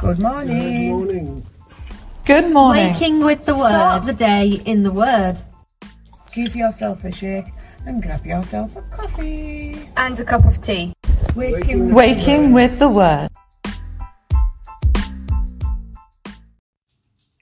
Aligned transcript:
Good 0.00 0.22
morning. 0.22 0.58
Good 0.58 0.90
morning. 0.90 1.46
Good 2.24 2.52
morning. 2.52 2.92
Waking 2.92 3.18
with 3.18 3.44
the 3.44 3.54
Start 3.54 4.06
word. 4.06 4.06
the 4.06 4.12
day 4.16 4.62
in 4.64 4.84
the 4.84 4.92
word. 4.92 5.42
Give 6.32 6.54
yourself 6.54 7.02
a 7.04 7.10
shake 7.10 7.46
and 7.84 8.00
grab 8.00 8.24
yourself 8.24 8.76
a 8.76 8.82
coffee. 8.82 9.88
And 9.96 10.18
a 10.20 10.24
cup 10.24 10.44
of 10.44 10.62
tea. 10.62 10.92
Waking, 11.34 11.92
Waking 11.92 12.52
with 12.52 12.78
the 12.78 12.88
word. 12.88 13.28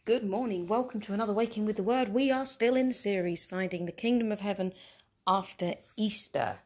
Good 0.06 0.24
morning. 0.24 0.66
Welcome 0.66 1.02
to 1.02 1.12
another 1.12 1.34
Waking 1.34 1.66
with 1.66 1.77
the 1.77 1.82
Word. 1.82 2.14
We 2.14 2.30
are 2.30 2.46
still 2.46 2.74
in 2.77 2.88
the 2.88 2.95
series 2.95 3.45
Finding 3.45 3.84
the 3.84 3.92
Kingdom 3.92 4.32
of 4.32 4.41
Heaven 4.41 4.73
after 5.27 5.74
Easter. 5.96 6.60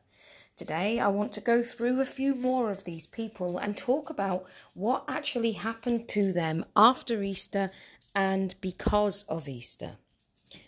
Today, 0.60 1.00
I 1.00 1.08
want 1.08 1.32
to 1.32 1.40
go 1.40 1.62
through 1.62 2.02
a 2.02 2.04
few 2.04 2.34
more 2.34 2.70
of 2.70 2.84
these 2.84 3.06
people 3.06 3.56
and 3.56 3.74
talk 3.74 4.10
about 4.10 4.44
what 4.74 5.06
actually 5.08 5.52
happened 5.52 6.06
to 6.10 6.34
them 6.34 6.66
after 6.76 7.22
Easter 7.22 7.70
and 8.14 8.54
because 8.60 9.22
of 9.22 9.48
Easter. 9.48 9.92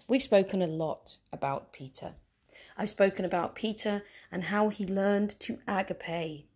We've 0.08 0.22
spoken 0.22 0.62
a 0.62 0.66
lot 0.66 1.18
about 1.30 1.74
Peter. 1.74 2.14
I've 2.78 2.88
spoken 2.88 3.26
about 3.26 3.54
Peter 3.54 4.02
and 4.32 4.44
how 4.44 4.70
he 4.70 4.86
learned 4.86 5.38
to 5.40 5.58
agape. 5.68 6.48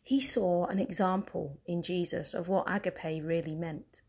He 0.00 0.20
saw 0.20 0.66
an 0.66 0.78
example 0.78 1.58
in 1.66 1.82
Jesus 1.82 2.32
of 2.32 2.46
what 2.46 2.72
agape 2.72 3.24
really 3.24 3.56
meant. 3.56 4.02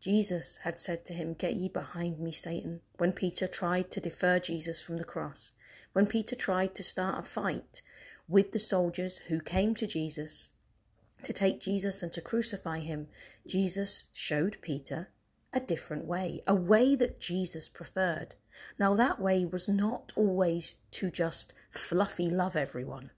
Jesus 0.00 0.58
had 0.64 0.80
said 0.80 1.04
to 1.04 1.14
him, 1.14 1.34
Get 1.34 1.54
ye 1.54 1.68
behind 1.68 2.18
me, 2.18 2.32
Satan, 2.32 2.80
when 2.96 3.12
Peter 3.12 3.46
tried 3.46 3.92
to 3.92 4.00
defer 4.00 4.40
Jesus 4.40 4.82
from 4.82 4.96
the 4.96 5.04
cross, 5.04 5.54
when 5.92 6.06
Peter 6.06 6.34
tried 6.34 6.74
to 6.74 6.82
start 6.82 7.16
a 7.20 7.22
fight 7.22 7.80
with 8.28 8.52
the 8.52 8.58
soldiers 8.58 9.18
who 9.28 9.40
came 9.40 9.74
to 9.74 9.86
Jesus 9.86 10.50
to 11.22 11.32
take 11.32 11.60
Jesus 11.60 12.02
and 12.02 12.12
to 12.12 12.20
crucify 12.20 12.78
him, 12.78 13.08
Jesus 13.46 14.04
showed 14.12 14.58
Peter 14.60 15.08
a 15.52 15.60
different 15.60 16.04
way, 16.04 16.40
a 16.46 16.54
way 16.54 16.94
that 16.94 17.20
Jesus 17.20 17.68
preferred. 17.68 18.34
Now, 18.78 18.94
that 18.94 19.20
way 19.20 19.44
was 19.44 19.68
not 19.68 20.12
always 20.14 20.80
to 20.92 21.10
just 21.10 21.52
fluffy 21.70 22.28
love 22.28 22.54
everyone, 22.54 23.10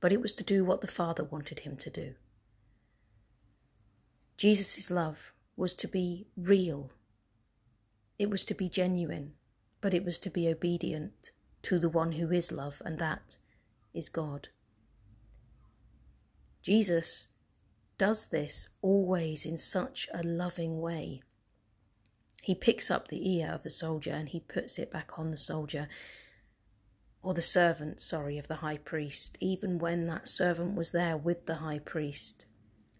but 0.00 0.12
it 0.12 0.20
was 0.20 0.34
to 0.34 0.44
do 0.44 0.64
what 0.64 0.80
the 0.80 0.86
Father 0.86 1.24
wanted 1.24 1.60
him 1.60 1.76
to 1.78 1.90
do. 1.90 2.14
Jesus' 4.36 4.90
love 4.90 5.32
was 5.56 5.74
to 5.74 5.88
be 5.88 6.26
real. 6.36 6.90
It 8.18 8.30
was 8.30 8.44
to 8.46 8.54
be 8.54 8.68
genuine, 8.68 9.32
but 9.80 9.94
it 9.94 10.04
was 10.04 10.18
to 10.20 10.30
be 10.30 10.48
obedient 10.48 11.32
to 11.62 11.78
the 11.78 11.88
one 11.88 12.12
who 12.12 12.30
is 12.30 12.50
love, 12.50 12.80
and 12.84 12.98
that 12.98 13.38
is 13.94 14.08
God. 14.08 14.48
Jesus 16.62 17.28
does 17.98 18.26
this 18.26 18.68
always 18.80 19.44
in 19.44 19.58
such 19.58 20.08
a 20.14 20.22
loving 20.22 20.80
way. 20.80 21.22
He 22.42 22.54
picks 22.54 22.90
up 22.90 23.08
the 23.08 23.36
ear 23.36 23.50
of 23.52 23.62
the 23.62 23.70
soldier 23.70 24.12
and 24.12 24.28
he 24.28 24.40
puts 24.40 24.78
it 24.78 24.90
back 24.90 25.18
on 25.18 25.30
the 25.30 25.36
soldier, 25.36 25.88
or 27.22 27.34
the 27.34 27.42
servant, 27.42 28.00
sorry, 28.00 28.36
of 28.38 28.48
the 28.48 28.56
high 28.56 28.78
priest, 28.78 29.38
even 29.40 29.78
when 29.78 30.06
that 30.06 30.28
servant 30.28 30.74
was 30.74 30.90
there 30.90 31.16
with 31.16 31.46
the 31.46 31.56
high 31.56 31.78
priest 31.78 32.46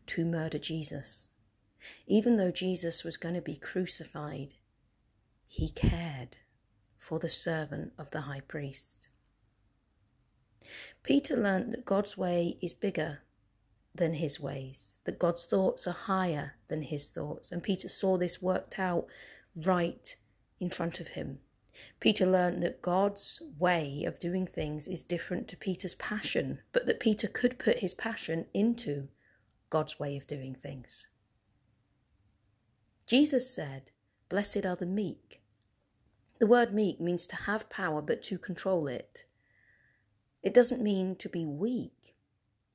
to 0.06 0.24
murder 0.24 0.58
Jesus. 0.58 1.28
Even 2.06 2.36
though 2.36 2.52
Jesus 2.52 3.02
was 3.02 3.16
going 3.16 3.34
to 3.34 3.40
be 3.40 3.56
crucified, 3.56 4.54
he 5.48 5.68
cared 5.68 6.36
for 6.98 7.18
the 7.18 7.28
servant 7.28 7.92
of 7.98 8.12
the 8.12 8.22
high 8.22 8.42
priest. 8.46 9.08
Peter 11.02 11.36
learnt 11.36 11.70
that 11.70 11.84
God's 11.84 12.16
way 12.16 12.56
is 12.60 12.74
bigger 12.74 13.20
than 13.94 14.14
his 14.14 14.40
ways, 14.40 14.96
that 15.04 15.18
God's 15.18 15.44
thoughts 15.44 15.86
are 15.86 15.92
higher 15.92 16.54
than 16.68 16.82
his 16.82 17.10
thoughts, 17.10 17.52
and 17.52 17.62
Peter 17.62 17.88
saw 17.88 18.16
this 18.16 18.40
worked 18.40 18.78
out 18.78 19.06
right 19.54 20.16
in 20.60 20.70
front 20.70 21.00
of 21.00 21.08
him. 21.08 21.40
Peter 22.00 22.26
learned 22.26 22.62
that 22.62 22.82
God's 22.82 23.42
way 23.58 24.04
of 24.04 24.18
doing 24.18 24.46
things 24.46 24.86
is 24.86 25.04
different 25.04 25.48
to 25.48 25.56
Peter's 25.56 25.94
passion, 25.94 26.60
but 26.72 26.86
that 26.86 27.00
Peter 27.00 27.28
could 27.28 27.58
put 27.58 27.78
his 27.78 27.94
passion 27.94 28.46
into 28.52 29.08
God's 29.70 29.98
way 29.98 30.16
of 30.16 30.26
doing 30.26 30.54
things. 30.54 31.06
Jesus 33.06 33.52
said, 33.52 33.90
Blessed 34.28 34.64
are 34.66 34.76
the 34.76 34.86
meek. 34.86 35.42
The 36.38 36.46
word 36.46 36.74
meek 36.74 37.00
means 37.00 37.26
to 37.28 37.36
have 37.36 37.70
power 37.70 38.02
but 38.02 38.22
to 38.24 38.38
control 38.38 38.86
it. 38.86 39.24
It 40.42 40.54
doesn't 40.54 40.82
mean 40.82 41.16
to 41.16 41.28
be 41.28 41.44
weak, 41.44 42.14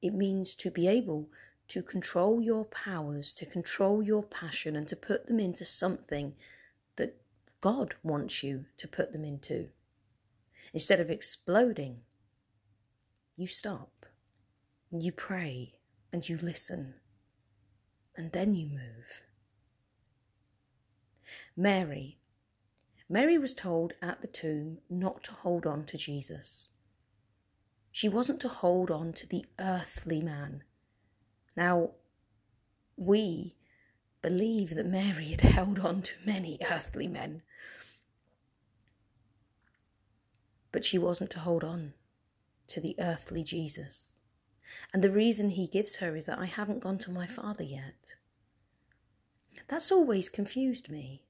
it 0.02 0.14
means 0.14 0.56
to 0.56 0.72
be 0.72 0.88
able 0.88 1.30
to 1.70 1.82
control 1.82 2.42
your 2.42 2.66
powers, 2.66 3.34
to 3.34 3.46
control 3.46 4.02
your 4.02 4.24
passion, 4.24 4.76
and 4.76 4.88
to 4.88 4.96
put 4.96 5.28
them 5.28 5.40
into 5.40 5.66
something 5.66 6.34
that 6.96 7.22
God 7.60 7.96
wants 8.04 8.42
you 8.42 8.66
to 8.78 8.88
put 8.88 9.12
them 9.12 9.26
into. 9.26 9.70
Instead 10.74 11.00
of 11.00 11.10
exploding, 11.10 12.02
you 13.36 13.48
stop, 13.48 14.06
you 14.92 15.12
pray, 15.12 15.74
and 16.14 16.28
you 16.28 16.38
listen, 16.42 16.96
and 18.16 18.32
then 18.32 18.56
you 18.56 18.68
move. 18.68 19.22
Mary. 21.56 22.18
Mary 23.10 23.38
was 23.38 23.54
told 23.54 23.94
at 24.02 24.22
the 24.22 24.28
tomb 24.28 24.80
not 24.90 25.24
to 25.24 25.32
hold 25.32 25.66
on 25.66 25.86
to 25.86 25.98
Jesus. 25.98 26.70
She 27.98 28.08
wasn't 28.08 28.40
to 28.42 28.48
hold 28.48 28.92
on 28.92 29.12
to 29.14 29.26
the 29.26 29.44
earthly 29.58 30.22
man. 30.22 30.64
Now, 31.56 31.94
we 32.96 33.56
believe 34.22 34.76
that 34.76 34.86
Mary 34.86 35.30
had 35.30 35.42
held 35.42 35.80
on 35.80 36.04
to 36.04 36.14
many 36.24 36.60
earthly 36.70 37.08
men. 37.08 37.42
But 40.72 40.86
she 40.86 41.00
wasn't 41.00 41.32
to 41.32 41.40
hold 41.40 41.64
on 41.64 41.94
to 42.68 42.80
the 42.80 42.96
earthly 43.00 43.42
Jesus. 43.42 44.14
And 44.94 45.04
the 45.04 45.10
reason 45.10 45.50
he 45.50 45.66
gives 45.66 45.96
her 45.96 46.16
is 46.16 46.26
that 46.26 46.38
I 46.38 46.46
haven't 46.46 46.82
gone 46.82 47.00
to 47.00 47.10
my 47.10 47.26
Father 47.26 47.64
yet. 47.64 48.18
That's 49.68 49.92
always 49.92 50.30
confused 50.30 50.92
me 50.92 51.24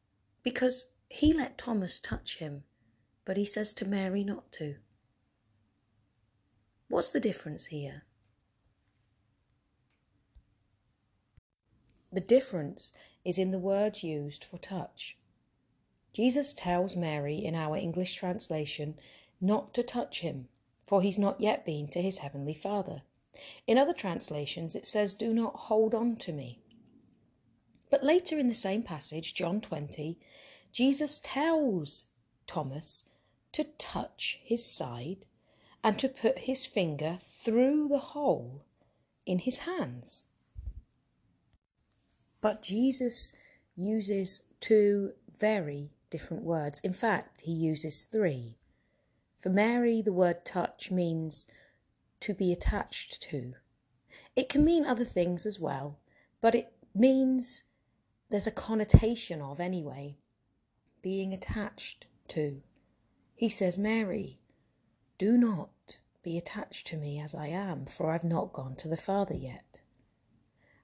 because 0.44 0.88
he 1.08 1.32
let 1.32 1.58
Thomas 1.58 2.02
touch 2.02 2.40
him, 2.40 2.64
but 3.24 3.38
he 3.38 3.46
says 3.46 3.74
to 3.76 3.86
Mary 3.86 4.26
not 4.26 4.52
to. 4.52 4.76
What's 6.90 7.12
the 7.12 7.20
difference 7.20 7.68
here? 7.68 8.04
The 12.12 12.22
difference 12.22 12.94
is 13.26 13.38
in 13.38 13.52
the 13.52 13.60
words 13.60 14.04
used 14.04 14.44
for 14.44 14.58
touch. 14.58 15.18
Jesus 16.14 16.54
tells 16.54 16.96
Mary 16.96 17.38
in 17.38 17.54
our 17.54 17.76
English 17.76 18.16
translation 18.16 18.98
not 19.42 19.74
to 19.74 19.84
touch 19.84 20.22
him, 20.22 20.48
for 20.86 21.02
he's 21.02 21.20
not 21.20 21.42
yet 21.42 21.66
been 21.66 21.90
to 21.90 22.02
his 22.02 22.20
heavenly 22.20 22.54
Father. 22.54 23.04
In 23.68 23.78
other 23.78 23.94
translations, 23.94 24.74
it 24.74 24.88
says, 24.88 25.14
Do 25.14 25.34
not 25.34 25.56
hold 25.56 25.94
on 25.94 26.16
to 26.16 26.32
me. 26.32 26.60
But 27.90 28.04
later 28.04 28.40
in 28.40 28.48
the 28.48 28.56
same 28.56 28.82
passage, 28.82 29.34
John 29.34 29.62
20, 29.62 30.18
Jesus 30.72 31.20
tells 31.20 32.06
Thomas 32.48 33.10
to 33.52 33.66
touch 33.78 34.40
his 34.44 34.66
side 34.66 35.26
and 35.88 35.98
to 35.98 36.10
put 36.10 36.40
his 36.40 36.66
finger 36.66 37.18
through 37.22 37.88
the 37.88 37.98
hole 37.98 38.66
in 39.26 39.40
his 39.40 39.60
hands. 39.60 40.26
But 42.42 42.62
Jesus 42.62 43.34
uses 43.74 44.42
two 44.60 45.14
very 45.40 45.94
different 46.10 46.44
words. 46.44 46.82
In 46.82 46.92
fact, 46.92 47.40
he 47.46 47.54
uses 47.54 48.04
three. 48.04 48.58
For 49.38 49.48
Mary, 49.48 50.02
the 50.02 50.12
word 50.12 50.44
touch 50.44 50.92
means 50.92 51.50
to 52.20 52.34
be 52.34 52.52
attached 52.52 53.22
to. 53.30 53.54
It 54.36 54.50
can 54.50 54.66
mean 54.66 54.86
other 54.86 55.06
things 55.06 55.46
as 55.46 55.58
well, 55.58 56.00
but 56.42 56.54
it 56.54 56.74
means 56.94 57.64
there's 58.30 58.46
a 58.46 58.52
connotation 58.52 59.42
of 59.42 59.62
anyway, 59.62 60.18
being 61.02 61.34
attached 61.34 62.08
to. 62.28 62.62
He 63.36 63.48
says, 63.48 63.78
Mary, 63.78 64.40
do 65.18 65.38
not 65.38 66.00
be 66.22 66.38
attached 66.38 66.86
to 66.88 66.98
me 66.98 67.20
as 67.20 67.34
I 67.34 67.48
am, 67.48 67.86
for 67.86 68.12
I've 68.12 68.24
not 68.24 68.54
gone 68.54 68.76
to 68.76 68.88
the 68.88 68.98
Father 68.98 69.36
yet. 69.36 69.82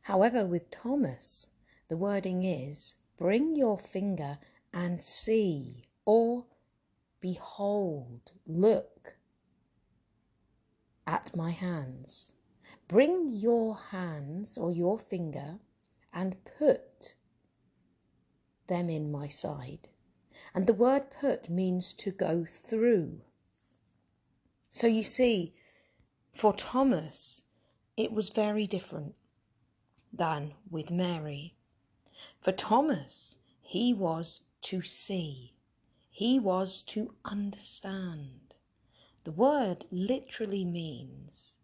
However, 0.01 0.45
with 0.45 0.71
Thomas, 0.71 1.47
the 1.87 1.97
wording 1.97 2.43
is, 2.43 2.95
bring 3.17 3.55
your 3.55 3.77
finger 3.77 4.39
and 4.73 5.01
see, 5.03 5.87
or 6.05 6.45
behold, 7.19 8.31
look 8.47 9.17
at 11.05 11.35
my 11.35 11.51
hands. 11.51 12.33
Bring 12.87 13.29
your 13.31 13.75
hands 13.75 14.57
or 14.57 14.71
your 14.71 14.97
finger 14.97 15.59
and 16.11 16.43
put 16.57 17.13
them 18.67 18.89
in 18.89 19.11
my 19.11 19.27
side. 19.27 19.89
And 20.55 20.65
the 20.65 20.73
word 20.73 21.11
put 21.11 21.49
means 21.49 21.93
to 21.93 22.11
go 22.11 22.45
through. 22.45 23.21
So 24.73 24.87
you 24.87 25.03
see, 25.03 25.53
for 26.31 26.51
Thomas, 26.51 27.43
it 27.95 28.11
was 28.11 28.29
very 28.29 28.65
different 28.65 29.13
than 30.11 30.55
with 30.67 30.89
Mary. 30.89 31.53
For 32.41 32.51
Thomas, 32.51 33.37
he 33.61 33.93
was 33.93 34.45
to 34.63 34.81
see, 34.81 35.53
he 36.09 36.39
was 36.39 36.81
to 36.87 37.13
understand. 37.23 38.55
The 39.25 39.31
word 39.31 39.85
literally 39.91 40.65
means 40.65 41.57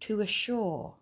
to 0.00 0.20
assure. 0.20 0.96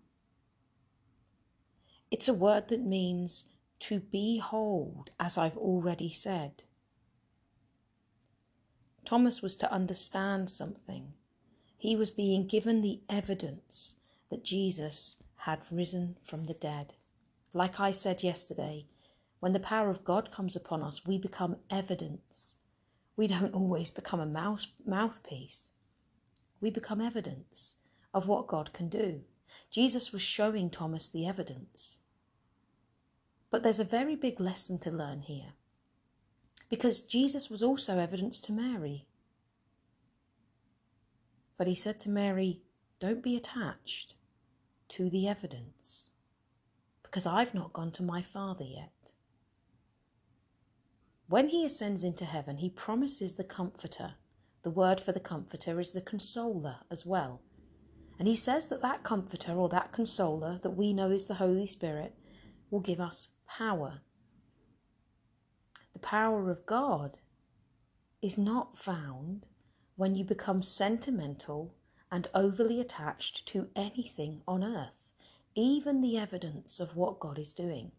It's 2.10 2.28
a 2.28 2.34
word 2.34 2.68
that 2.68 2.82
means 2.82 3.46
to 3.80 4.00
behold, 4.00 5.10
as 5.18 5.38
I've 5.38 5.56
already 5.56 6.10
said. 6.10 6.64
Thomas 9.06 9.40
was 9.40 9.56
to 9.56 9.72
understand 9.72 10.50
something. 10.50 11.14
He 11.80 11.94
was 11.94 12.10
being 12.10 12.48
given 12.48 12.80
the 12.80 13.00
evidence 13.08 14.00
that 14.30 14.42
Jesus 14.42 15.22
had 15.36 15.64
risen 15.70 16.16
from 16.20 16.46
the 16.46 16.54
dead. 16.54 16.94
Like 17.54 17.78
I 17.78 17.92
said 17.92 18.24
yesterday, 18.24 18.86
when 19.38 19.52
the 19.52 19.60
power 19.60 19.88
of 19.88 20.02
God 20.02 20.32
comes 20.32 20.56
upon 20.56 20.82
us, 20.82 21.06
we 21.06 21.18
become 21.18 21.56
evidence. 21.70 22.56
We 23.16 23.28
don't 23.28 23.54
always 23.54 23.92
become 23.92 24.18
a 24.18 24.26
mouth, 24.26 24.66
mouthpiece. 24.84 25.70
We 26.60 26.70
become 26.70 27.00
evidence 27.00 27.76
of 28.12 28.26
what 28.26 28.48
God 28.48 28.72
can 28.72 28.88
do. 28.88 29.22
Jesus 29.70 30.12
was 30.12 30.20
showing 30.20 30.70
Thomas 30.70 31.08
the 31.08 31.26
evidence. 31.26 32.00
But 33.50 33.62
there's 33.62 33.78
a 33.78 33.84
very 33.84 34.16
big 34.16 34.40
lesson 34.40 34.78
to 34.80 34.90
learn 34.90 35.20
here. 35.20 35.52
Because 36.68 37.00
Jesus 37.00 37.48
was 37.48 37.62
also 37.62 37.98
evidence 37.98 38.40
to 38.40 38.52
Mary. 38.52 39.06
But 41.58 41.66
he 41.66 41.74
said 41.74 41.98
to 42.00 42.08
Mary, 42.08 42.62
Don't 43.00 43.20
be 43.20 43.36
attached 43.36 44.14
to 44.90 45.10
the 45.10 45.26
evidence, 45.26 46.08
because 47.02 47.26
I've 47.26 47.52
not 47.52 47.72
gone 47.72 47.90
to 47.92 48.02
my 48.04 48.22
Father 48.22 48.64
yet. 48.64 49.12
When 51.26 51.48
he 51.48 51.64
ascends 51.64 52.04
into 52.04 52.24
heaven, 52.24 52.58
he 52.58 52.70
promises 52.70 53.34
the 53.34 53.44
Comforter. 53.44 54.14
The 54.62 54.70
word 54.70 55.00
for 55.00 55.10
the 55.10 55.20
Comforter 55.20 55.80
is 55.80 55.90
the 55.90 56.00
Consoler 56.00 56.78
as 56.92 57.04
well. 57.04 57.42
And 58.20 58.28
he 58.28 58.36
says 58.36 58.68
that 58.68 58.82
that 58.82 59.02
Comforter 59.02 59.52
or 59.52 59.68
that 59.68 59.92
Consoler 59.92 60.60
that 60.62 60.70
we 60.70 60.92
know 60.92 61.10
is 61.10 61.26
the 61.26 61.34
Holy 61.34 61.66
Spirit 61.66 62.14
will 62.70 62.80
give 62.80 63.00
us 63.00 63.32
power. 63.46 64.00
The 65.92 65.98
power 65.98 66.50
of 66.50 66.64
God 66.66 67.18
is 68.22 68.38
not 68.38 68.78
found 68.78 69.44
when 69.98 70.14
you 70.14 70.22
become 70.22 70.62
sentimental 70.62 71.74
and 72.12 72.28
overly 72.32 72.78
attached 72.78 73.44
to 73.44 73.68
anything 73.74 74.40
on 74.46 74.62
earth, 74.62 74.94
even 75.56 76.00
the 76.00 76.16
evidence 76.16 76.78
of 76.78 76.94
what 76.94 77.18
God 77.18 77.36
is 77.36 77.52
doing. 77.52 77.90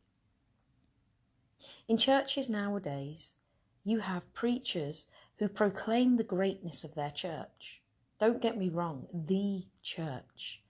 In 1.90 1.98
churches 1.98 2.50
nowadays, 2.50 3.36
you 3.84 4.00
have 4.00 4.34
preachers 4.34 5.08
who 5.40 5.50
proclaim 5.50 6.16
the 6.16 6.24
greatness 6.24 6.86
of 6.86 6.96
their 6.96 7.12
church. 7.12 7.82
Don't 8.18 8.42
get 8.42 8.58
me 8.58 8.70
wrong, 8.70 9.06
the 9.14 9.66
church. 9.82 10.64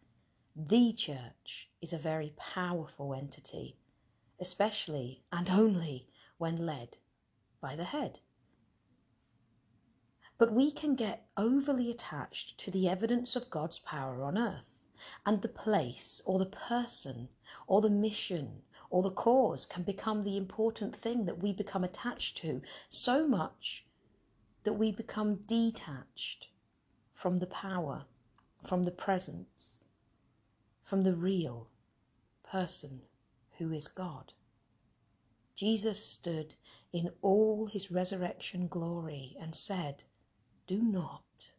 The 0.55 0.93
church 0.93 1.69
is 1.79 1.93
a 1.93 1.99
very 1.99 2.33
powerful 2.37 3.13
entity, 3.13 3.77
especially 4.39 5.21
and 5.31 5.47
only 5.51 6.07
when 6.39 6.65
led 6.65 6.97
by 7.61 7.75
the 7.75 7.83
head. 7.83 8.19
But 10.39 10.53
we 10.53 10.71
can 10.71 10.95
get 10.95 11.27
overly 11.36 11.91
attached 11.91 12.57
to 12.59 12.71
the 12.71 12.88
evidence 12.88 13.36
of 13.36 13.50
God's 13.50 13.80
power 13.80 14.24
on 14.24 14.38
earth, 14.38 14.80
and 15.25 15.41
the 15.41 15.50
place 15.50 16.21
or 16.25 16.39
the 16.39 16.45
person 16.45 17.27
or 17.68 17.81
the 17.81 17.89
mission 17.89 18.63
or 18.89 19.03
the 19.03 19.12
cause 19.12 19.65
can 19.65 19.83
become 19.83 20.24
the 20.24 20.38
important 20.38 20.95
thing 20.95 21.25
that 21.25 21.39
we 21.39 21.51
become 21.51 21.83
attached 21.83 22.38
to 22.38 22.62
so 22.88 23.27
much 23.27 23.86
that 24.63 24.74
we 24.74 24.94
become 24.94 25.44
detached 25.45 26.47
from 27.13 27.39
the 27.39 27.47
power, 27.47 28.06
from 28.63 28.83
the 28.83 28.91
presence, 28.91 29.83
from 30.83 31.03
the 31.03 31.18
real 31.18 31.68
person 32.44 33.01
who 33.57 33.74
is 33.74 33.89
God. 33.89 34.31
Jesus 35.53 36.01
stood 36.01 36.56
in 36.94 37.12
all 37.21 37.65
his 37.65 37.91
resurrection 37.91 38.69
glory 38.69 39.36
and 39.38 39.53
said, 39.53 40.06
do 40.69 40.83
not 40.83 41.50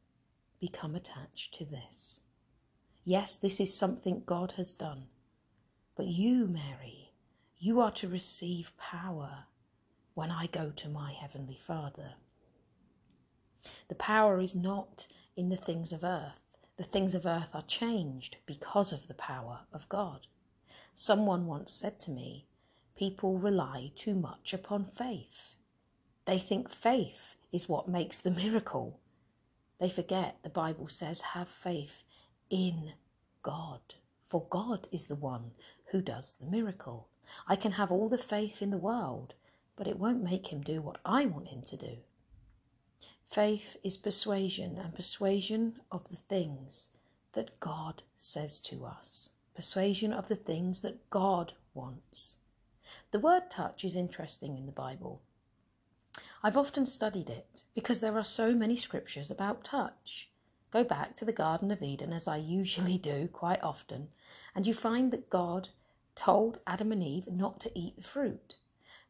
become 0.60 0.94
attached 0.94 1.52
to 1.52 1.64
this. 1.64 2.20
Yes, 3.04 3.36
this 3.38 3.58
is 3.58 3.76
something 3.76 4.22
God 4.24 4.52
has 4.52 4.72
done. 4.72 5.08
But 5.96 6.06
you, 6.06 6.46
Mary, 6.46 7.10
you 7.58 7.80
are 7.80 7.90
to 7.90 8.06
receive 8.06 8.70
power 8.78 9.46
when 10.14 10.30
I 10.30 10.46
go 10.46 10.70
to 10.70 10.88
my 10.88 11.12
Heavenly 11.12 11.58
Father. 11.58 12.14
The 13.88 13.96
power 13.96 14.38
is 14.38 14.54
not 14.54 15.08
in 15.34 15.48
the 15.48 15.56
things 15.56 15.90
of 15.90 16.04
earth. 16.04 16.38
The 16.76 16.84
things 16.84 17.16
of 17.16 17.26
earth 17.26 17.52
are 17.52 17.62
changed 17.62 18.36
because 18.46 18.92
of 18.92 19.08
the 19.08 19.14
power 19.14 19.58
of 19.72 19.88
God. 19.88 20.28
Someone 20.94 21.46
once 21.48 21.72
said 21.72 21.98
to 22.00 22.12
me, 22.12 22.46
people 22.94 23.38
rely 23.38 23.90
too 23.96 24.14
much 24.14 24.54
upon 24.54 24.84
faith. 24.84 25.56
They 26.26 26.38
think 26.38 26.70
faith 26.70 27.34
is 27.50 27.68
what 27.68 27.88
makes 27.88 28.20
the 28.20 28.30
miracle. 28.30 28.99
They 29.80 29.88
forget 29.88 30.36
the 30.42 30.50
Bible 30.50 30.88
says, 30.88 31.22
have 31.22 31.48
faith 31.48 32.04
in 32.50 32.92
God, 33.42 33.80
for 34.28 34.46
God 34.50 34.86
is 34.92 35.06
the 35.06 35.16
one 35.16 35.50
who 35.86 36.02
does 36.02 36.34
the 36.34 36.44
miracle. 36.44 37.08
I 37.48 37.56
can 37.56 37.72
have 37.72 37.90
all 37.90 38.10
the 38.10 38.18
faith 38.18 38.60
in 38.60 38.70
the 38.70 38.76
world, 38.76 39.32
but 39.76 39.88
it 39.88 39.98
won't 39.98 40.22
make 40.22 40.48
him 40.48 40.60
do 40.60 40.82
what 40.82 41.00
I 41.06 41.24
want 41.24 41.48
him 41.48 41.62
to 41.62 41.76
do. 41.78 41.96
Faith 43.24 43.78
is 43.82 43.96
persuasion, 43.96 44.76
and 44.76 44.94
persuasion 44.94 45.80
of 45.90 46.06
the 46.08 46.16
things 46.16 46.90
that 47.32 47.58
God 47.60 48.02
says 48.16 48.60
to 48.60 48.84
us, 48.84 49.30
persuasion 49.54 50.12
of 50.12 50.28
the 50.28 50.36
things 50.36 50.82
that 50.82 51.08
God 51.08 51.54
wants. 51.72 52.36
The 53.12 53.20
word 53.20 53.50
touch 53.50 53.84
is 53.84 53.96
interesting 53.96 54.58
in 54.58 54.66
the 54.66 54.72
Bible. 54.72 55.22
I've 56.42 56.56
often 56.56 56.86
studied 56.86 57.28
it 57.30 57.64
because 57.74 58.00
there 58.00 58.16
are 58.16 58.24
so 58.24 58.54
many 58.54 58.76
scriptures 58.76 59.30
about 59.30 59.64
touch. 59.64 60.30
Go 60.70 60.84
back 60.84 61.16
to 61.16 61.24
the 61.24 61.32
Garden 61.32 61.70
of 61.70 61.82
Eden, 61.82 62.12
as 62.12 62.28
I 62.28 62.36
usually 62.36 62.98
do 62.98 63.28
quite 63.32 63.62
often, 63.62 64.08
and 64.54 64.66
you 64.66 64.74
find 64.74 65.10
that 65.12 65.30
God 65.30 65.68
told 66.14 66.58
Adam 66.66 66.92
and 66.92 67.02
Eve 67.02 67.26
not 67.26 67.60
to 67.60 67.78
eat 67.78 67.96
the 67.96 68.02
fruit. 68.02 68.56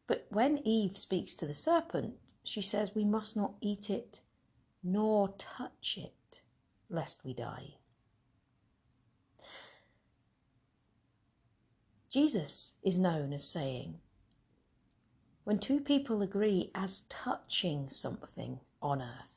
But 0.07 0.26
when 0.31 0.59
Eve 0.67 0.97
speaks 0.97 1.35
to 1.35 1.47
the 1.47 1.55
serpent, 1.55 2.14
she 2.45 2.62
says 2.62 2.95
we 2.95 3.05
must 3.05 3.37
not 3.37 3.55
eat 3.61 3.90
it 3.90 4.21
nor 4.83 5.29
touch 5.37 5.99
it, 5.99 6.43
lest 6.88 7.25
we 7.25 7.35
die. 7.35 7.75
Jesus 12.09 12.73
is 12.83 12.99
known 12.99 13.33
as 13.33 13.47
saying, 13.47 14.00
when 15.45 15.59
two 15.59 15.81
people 15.81 16.23
agree 16.23 16.71
as 16.75 17.03
touching 17.09 17.89
something 17.91 18.61
on 18.83 19.03
earth. 19.03 19.31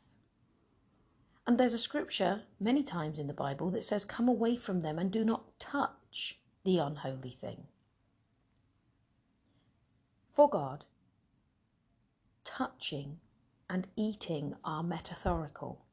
And 1.46 1.58
there's 1.58 1.74
a 1.74 1.78
scripture 1.78 2.44
many 2.60 2.84
times 2.84 3.20
in 3.20 3.28
the 3.28 3.34
Bible 3.34 3.70
that 3.72 3.84
says, 3.84 4.06
Come 4.06 4.28
away 4.28 4.56
from 4.56 4.80
them 4.80 4.98
and 4.98 5.12
do 5.12 5.26
not 5.26 5.60
touch 5.60 6.40
the 6.64 6.78
unholy 6.78 7.38
thing. 7.40 7.68
For 10.34 10.50
God, 10.50 10.86
touching 12.44 13.20
and 13.70 13.88
eating 13.96 14.56
are 14.64 14.84
metaphorical. 14.84 15.86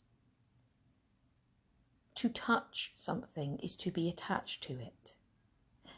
To 2.17 2.29
touch 2.29 2.93
something 2.95 3.59
is 3.59 3.77
to 3.77 3.91
be 3.91 4.09
attached 4.09 4.63
to 4.65 4.75
it. 4.75 5.15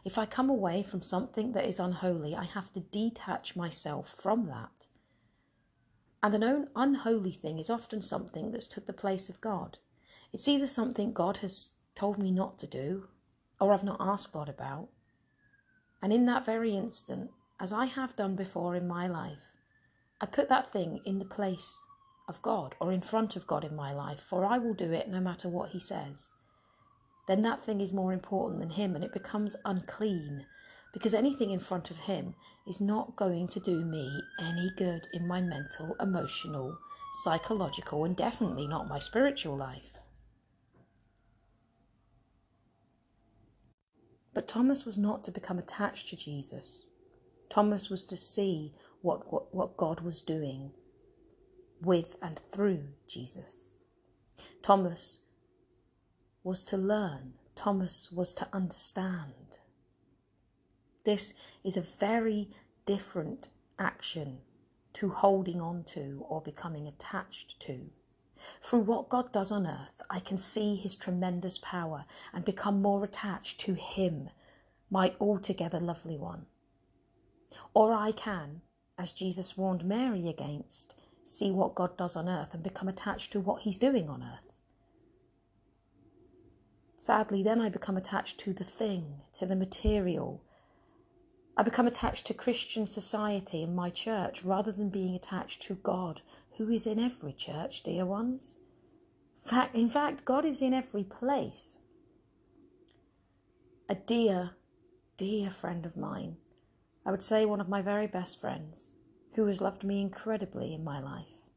If 0.04 0.18
I 0.18 0.26
come 0.26 0.50
away 0.50 0.82
from 0.82 1.00
something 1.00 1.52
that 1.52 1.64
is 1.64 1.78
unholy, 1.78 2.34
I 2.34 2.42
have 2.42 2.72
to 2.72 2.80
detach 2.80 3.54
myself 3.54 4.08
from 4.08 4.46
that. 4.46 4.88
And 6.24 6.34
an 6.34 6.70
unholy 6.74 7.30
thing 7.30 7.60
is 7.60 7.70
often 7.70 8.00
something 8.00 8.50
that's 8.50 8.66
took 8.66 8.86
the 8.86 8.92
place 8.92 9.28
of 9.28 9.40
God. 9.40 9.78
It's 10.32 10.48
either 10.48 10.66
something 10.66 11.12
God 11.12 11.36
has 11.38 11.74
told 11.94 12.18
me 12.18 12.32
not 12.32 12.58
to 12.58 12.66
do, 12.66 13.08
or 13.60 13.72
I've 13.72 13.84
not 13.84 14.00
asked 14.00 14.32
God 14.32 14.48
about. 14.48 14.88
And 16.00 16.12
in 16.12 16.26
that 16.26 16.44
very 16.44 16.76
instant, 16.76 17.30
as 17.60 17.72
I 17.72 17.84
have 17.86 18.16
done 18.16 18.34
before 18.34 18.74
in 18.74 18.88
my 18.88 19.06
life, 19.06 19.52
I 20.20 20.26
put 20.26 20.48
that 20.48 20.72
thing 20.72 21.00
in 21.04 21.20
the 21.20 21.24
place 21.24 21.84
of 22.26 22.42
God 22.42 22.74
or 22.80 22.90
in 22.92 23.02
front 23.02 23.36
of 23.36 23.46
God 23.46 23.64
in 23.64 23.76
my 23.76 23.92
life, 23.92 24.20
for 24.20 24.44
I 24.44 24.58
will 24.58 24.74
do 24.74 24.90
it 24.90 25.08
no 25.08 25.20
matter 25.20 25.48
what 25.48 25.70
He 25.70 25.78
says 25.78 26.32
then 27.26 27.42
that 27.42 27.62
thing 27.62 27.80
is 27.80 27.92
more 27.92 28.12
important 28.12 28.60
than 28.60 28.70
him 28.70 28.94
and 28.94 29.04
it 29.04 29.12
becomes 29.12 29.56
unclean 29.64 30.44
because 30.92 31.14
anything 31.14 31.50
in 31.50 31.58
front 31.58 31.90
of 31.90 31.98
him 31.98 32.34
is 32.66 32.80
not 32.80 33.16
going 33.16 33.48
to 33.48 33.60
do 33.60 33.84
me 33.84 34.22
any 34.40 34.70
good 34.76 35.06
in 35.14 35.26
my 35.26 35.40
mental, 35.40 35.96
emotional, 36.00 36.76
psychological, 37.24 38.04
and 38.04 38.14
definitely 38.16 38.68
not 38.68 38.88
my 38.88 38.98
spiritual 38.98 39.56
life. 39.56 39.98
But 44.34 44.48
Thomas 44.48 44.84
was 44.84 44.98
not 44.98 45.24
to 45.24 45.30
become 45.30 45.58
attached 45.58 46.08
to 46.08 46.16
Jesus. 46.16 46.86
Thomas 47.48 47.90
was 47.90 48.04
to 48.04 48.16
see 48.16 48.72
what, 49.02 49.30
what, 49.32 49.54
what 49.54 49.76
God 49.76 50.00
was 50.00 50.22
doing 50.22 50.72
with 51.80 52.16
and 52.22 52.38
through 52.38 52.84
Jesus. 53.08 53.76
Thomas 54.62 55.24
was 56.44 56.64
to 56.64 56.76
learn, 56.76 57.34
Thomas 57.54 58.10
was 58.10 58.34
to 58.34 58.48
understand. 58.52 59.58
This 61.04 61.34
is 61.64 61.76
a 61.76 61.82
very 61.82 62.50
different 62.86 63.48
action 63.78 64.38
to 64.94 65.10
holding 65.10 65.60
on 65.60 65.84
to 65.84 66.24
or 66.28 66.40
becoming 66.40 66.86
attached 66.86 67.60
to. 67.60 67.90
Through 68.60 68.80
what 68.80 69.08
God 69.08 69.32
does 69.32 69.52
on 69.52 69.66
earth, 69.66 70.02
I 70.10 70.18
can 70.18 70.36
see 70.36 70.74
his 70.74 70.94
tremendous 70.94 71.58
power 71.58 72.04
and 72.32 72.44
become 72.44 72.82
more 72.82 73.04
attached 73.04 73.60
to 73.60 73.74
him, 73.74 74.30
my 74.90 75.14
altogether 75.20 75.80
lovely 75.80 76.16
one. 76.16 76.46
Or 77.74 77.92
I 77.92 78.12
can, 78.12 78.62
as 78.98 79.12
Jesus 79.12 79.56
warned 79.56 79.84
Mary 79.84 80.28
against, 80.28 80.98
see 81.24 81.50
what 81.50 81.74
God 81.74 81.96
does 81.96 82.16
on 82.16 82.28
earth 82.28 82.54
and 82.54 82.62
become 82.62 82.88
attached 82.88 83.32
to 83.32 83.40
what 83.40 83.62
he's 83.62 83.78
doing 83.78 84.08
on 84.08 84.22
earth. 84.22 84.56
Sadly, 87.02 87.42
then 87.42 87.60
I 87.60 87.68
become 87.68 87.96
attached 87.96 88.38
to 88.38 88.52
the 88.52 88.62
thing, 88.62 89.22
to 89.32 89.44
the 89.44 89.56
material. 89.56 90.40
I 91.56 91.64
become 91.64 91.88
attached 91.88 92.26
to 92.26 92.32
Christian 92.32 92.86
society 92.86 93.64
and 93.64 93.74
my 93.74 93.90
church 93.90 94.44
rather 94.44 94.70
than 94.70 94.88
being 94.88 95.16
attached 95.16 95.62
to 95.62 95.74
God, 95.74 96.22
who 96.58 96.70
is 96.70 96.86
in 96.86 97.00
every 97.00 97.32
church, 97.32 97.82
dear 97.82 98.06
ones. 98.06 98.58
In 99.74 99.88
fact, 99.88 100.24
God 100.24 100.44
is 100.44 100.62
in 100.62 100.72
every 100.72 101.02
place. 101.02 101.80
A 103.88 103.96
dear, 103.96 104.52
dear 105.16 105.50
friend 105.50 105.84
of 105.84 105.96
mine, 105.96 106.36
I 107.04 107.10
would 107.10 107.24
say 107.24 107.44
one 107.44 107.60
of 107.60 107.68
my 107.68 107.82
very 107.82 108.06
best 108.06 108.38
friends, 108.40 108.92
who 109.34 109.46
has 109.46 109.60
loved 109.60 109.82
me 109.82 110.00
incredibly 110.00 110.72
in 110.72 110.84
my 110.84 111.00
life. 111.00 111.50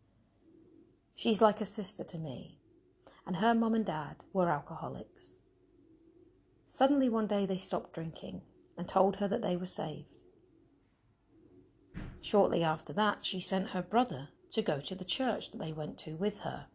She's 1.13 1.39
like 1.39 1.61
a 1.61 1.65
sister 1.65 2.03
to 2.03 2.17
me, 2.17 2.57
and 3.25 3.37
her 3.37 3.55
mum 3.55 3.73
and 3.73 3.85
dad 3.85 4.17
were 4.33 4.49
alcoholics. 4.49 5.39
Suddenly 6.65 7.09
one 7.09 7.27
day 7.27 7.45
they 7.45 7.57
stopped 7.57 7.93
drinking 7.93 8.41
and 8.77 8.87
told 8.87 9.17
her 9.17 9.27
that 9.27 9.41
they 9.41 9.55
were 9.55 9.65
saved. 9.65 10.23
Shortly 12.21 12.63
after 12.63 12.93
that, 12.93 13.23
she 13.23 13.39
sent 13.39 13.69
her 13.69 13.81
brother 13.81 14.29
to 14.51 14.61
go 14.61 14.79
to 14.79 14.95
the 14.95 15.05
church 15.05 15.51
that 15.51 15.59
they 15.59 15.73
went 15.73 15.97
to 15.99 16.15
with 16.15 16.39
her 16.39 16.67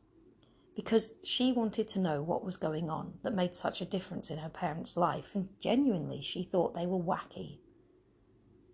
because 0.77 1.15
she 1.25 1.53
wanted 1.53 1.89
to 1.89 1.99
know 1.99 2.23
what 2.23 2.45
was 2.45 2.57
going 2.57 2.89
on 2.89 3.15
that 3.23 3.35
made 3.35 3.55
such 3.55 3.81
a 3.81 3.87
difference 3.87 4.31
in 4.31 4.39
her 4.39 4.49
parents' 4.49 4.97
life, 4.97 5.35
and 5.35 5.49
genuinely 5.61 6.23
she 6.23 6.43
thought 6.43 6.75
they 6.75 6.87
were 6.87 6.99
wacky. 6.99 7.59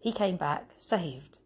He 0.01 0.13
came 0.13 0.37
back 0.37 0.73
saved. 0.77 1.39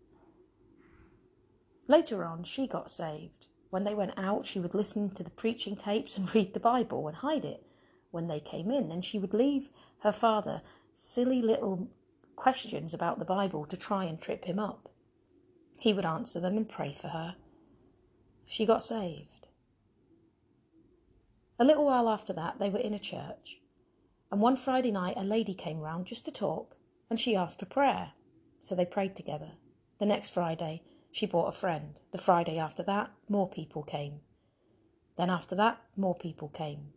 Later 1.89 2.25
on, 2.25 2.45
she 2.45 2.67
got 2.67 2.91
saved. 2.91 3.47
When 3.71 3.85
they 3.85 3.95
went 3.95 4.19
out, 4.19 4.45
she 4.45 4.61
would 4.61 4.75
listen 4.75 5.11
to 5.11 5.23
the 5.23 5.31
preaching 5.31 5.77
tapes 5.77 6.19
and 6.19 6.33
read 6.35 6.55
the 6.55 6.61
Bible 6.61 7.07
and 7.09 7.17
hide 7.17 7.45
it 7.45 7.65
when 8.11 8.27
they 8.27 8.41
came 8.41 8.71
in. 8.71 8.89
Then 8.89 9.01
she 9.01 9.19
would 9.19 9.33
leave 9.33 9.71
her 10.01 10.13
father 10.13 10.63
silly 10.93 11.41
little 11.41 11.89
questions 12.37 12.93
about 12.93 13.19
the 13.19 13.25
Bible 13.25 13.65
to 13.67 13.77
try 13.77 14.05
and 14.05 14.21
trip 14.21 14.45
him 14.45 14.59
up. 14.59 14.91
He 15.79 15.93
would 15.93 16.05
answer 16.05 16.41
them 16.41 16.57
and 16.57 16.69
pray 16.69 16.93
for 16.93 17.09
her. 17.09 17.37
She 18.45 18.67
got 18.67 18.83
saved. 18.83 19.49
A 21.59 21.65
little 21.65 21.85
while 21.85 22.09
after 22.09 22.33
that, 22.33 22.59
they 22.59 22.71
were 22.71 22.79
in 22.79 22.95
a 22.95 22.99
church, 22.99 23.61
and 24.33 24.41
one 24.41 24.57
Friday 24.57 24.91
night 24.91 25.15
a 25.17 25.25
lady 25.25 25.55
came 25.55 25.81
round 25.81 26.07
just 26.07 26.25
to 26.25 26.33
talk, 26.33 26.77
and 27.09 27.21
she 27.21 27.37
asked 27.37 27.61
for 27.61 27.67
prayer, 27.67 28.13
so 28.61 28.75
they 28.75 28.87
prayed 28.87 29.15
together. 29.15 29.53
The 29.99 30.07
next 30.07 30.31
Friday, 30.31 30.83
she 31.13 31.27
brought 31.27 31.49
a 31.49 31.53
friend. 31.53 32.01
The 32.13 32.19
Friday 32.19 32.59
after 32.59 32.83
that, 32.85 33.11
more 33.29 33.49
people 33.49 33.83
came. 33.83 34.21
Then 35.17 35.31
after 35.31 35.55
that, 35.57 35.81
more 35.97 36.15
people 36.15 36.49
came, 36.49 36.93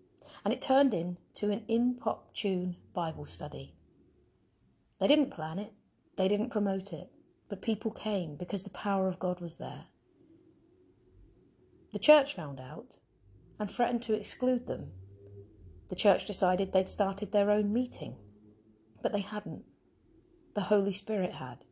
and 0.45 0.53
it 0.53 0.61
turned 0.61 0.93
into 0.93 1.49
an 1.49 1.63
in-pop-tune 1.67 2.77
Bible 2.93 3.25
study. 3.25 3.75
They 4.99 5.07
didn't 5.07 5.31
plan 5.31 5.59
it, 5.59 5.73
they 6.15 6.27
didn't 6.27 6.51
promote 6.51 6.93
it, 6.93 7.09
but 7.49 7.61
people 7.61 7.91
came 7.91 8.35
because 8.35 8.63
the 8.63 8.69
power 8.69 9.07
of 9.07 9.19
God 9.19 9.41
was 9.41 9.57
there. 9.57 9.85
The 11.91 11.99
church 11.99 12.35
found 12.35 12.59
out 12.59 12.97
and 13.59 13.69
threatened 13.69 14.01
to 14.03 14.13
exclude 14.13 14.67
them. 14.67 14.91
The 15.89 15.95
church 15.95 16.25
decided 16.25 16.71
they'd 16.71 16.89
started 16.89 17.31
their 17.31 17.51
own 17.51 17.73
meeting, 17.73 18.15
but 19.01 19.11
they 19.11 19.19
hadn't. 19.19 19.65
The 20.55 20.61
Holy 20.61 20.93
Spirit 20.93 21.33
had. 21.33 21.65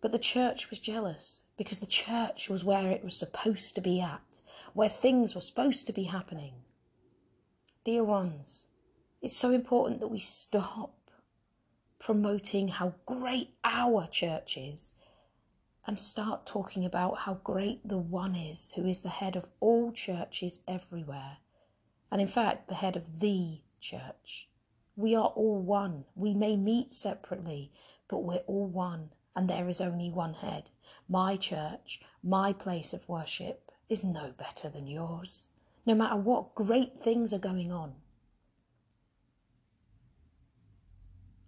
But 0.00 0.12
the 0.12 0.18
church 0.18 0.70
was 0.70 0.78
jealous 0.78 1.44
because 1.56 1.80
the 1.80 1.86
church 1.86 2.48
was 2.48 2.64
where 2.64 2.90
it 2.90 3.02
was 3.02 3.16
supposed 3.16 3.74
to 3.74 3.80
be 3.80 4.00
at, 4.00 4.40
where 4.72 4.88
things 4.88 5.34
were 5.34 5.40
supposed 5.40 5.86
to 5.86 5.92
be 5.92 6.04
happening. 6.04 6.54
Dear 7.84 8.04
ones, 8.04 8.68
it's 9.20 9.36
so 9.36 9.50
important 9.50 10.00
that 10.00 10.08
we 10.08 10.18
stop 10.18 11.10
promoting 11.98 12.68
how 12.68 12.94
great 13.06 13.54
our 13.64 14.06
church 14.06 14.56
is 14.56 14.92
and 15.86 15.98
start 15.98 16.46
talking 16.46 16.84
about 16.84 17.20
how 17.20 17.34
great 17.42 17.86
the 17.86 17.98
one 17.98 18.36
is 18.36 18.72
who 18.76 18.86
is 18.86 19.00
the 19.00 19.08
head 19.08 19.34
of 19.34 19.48
all 19.58 19.90
churches 19.90 20.60
everywhere. 20.68 21.38
And 22.12 22.20
in 22.20 22.26
fact, 22.26 22.68
the 22.68 22.74
head 22.74 22.94
of 22.94 23.20
the 23.20 23.62
church. 23.80 24.48
We 24.96 25.14
are 25.14 25.28
all 25.28 25.60
one. 25.60 26.04
We 26.14 26.34
may 26.34 26.56
meet 26.56 26.92
separately, 26.92 27.72
but 28.08 28.18
we're 28.18 28.44
all 28.46 28.66
one, 28.66 29.10
and 29.38 29.48
there 29.48 29.68
is 29.68 29.80
only 29.80 30.10
one 30.10 30.34
head. 30.34 30.68
My 31.08 31.36
church, 31.36 32.00
my 32.24 32.52
place 32.52 32.92
of 32.92 33.08
worship, 33.08 33.70
is 33.88 34.02
no 34.02 34.32
better 34.36 34.68
than 34.68 34.88
yours, 34.88 35.50
no 35.86 35.94
matter 35.94 36.16
what 36.16 36.56
great 36.56 36.98
things 36.98 37.32
are 37.32 37.38
going 37.38 37.70
on. 37.70 37.92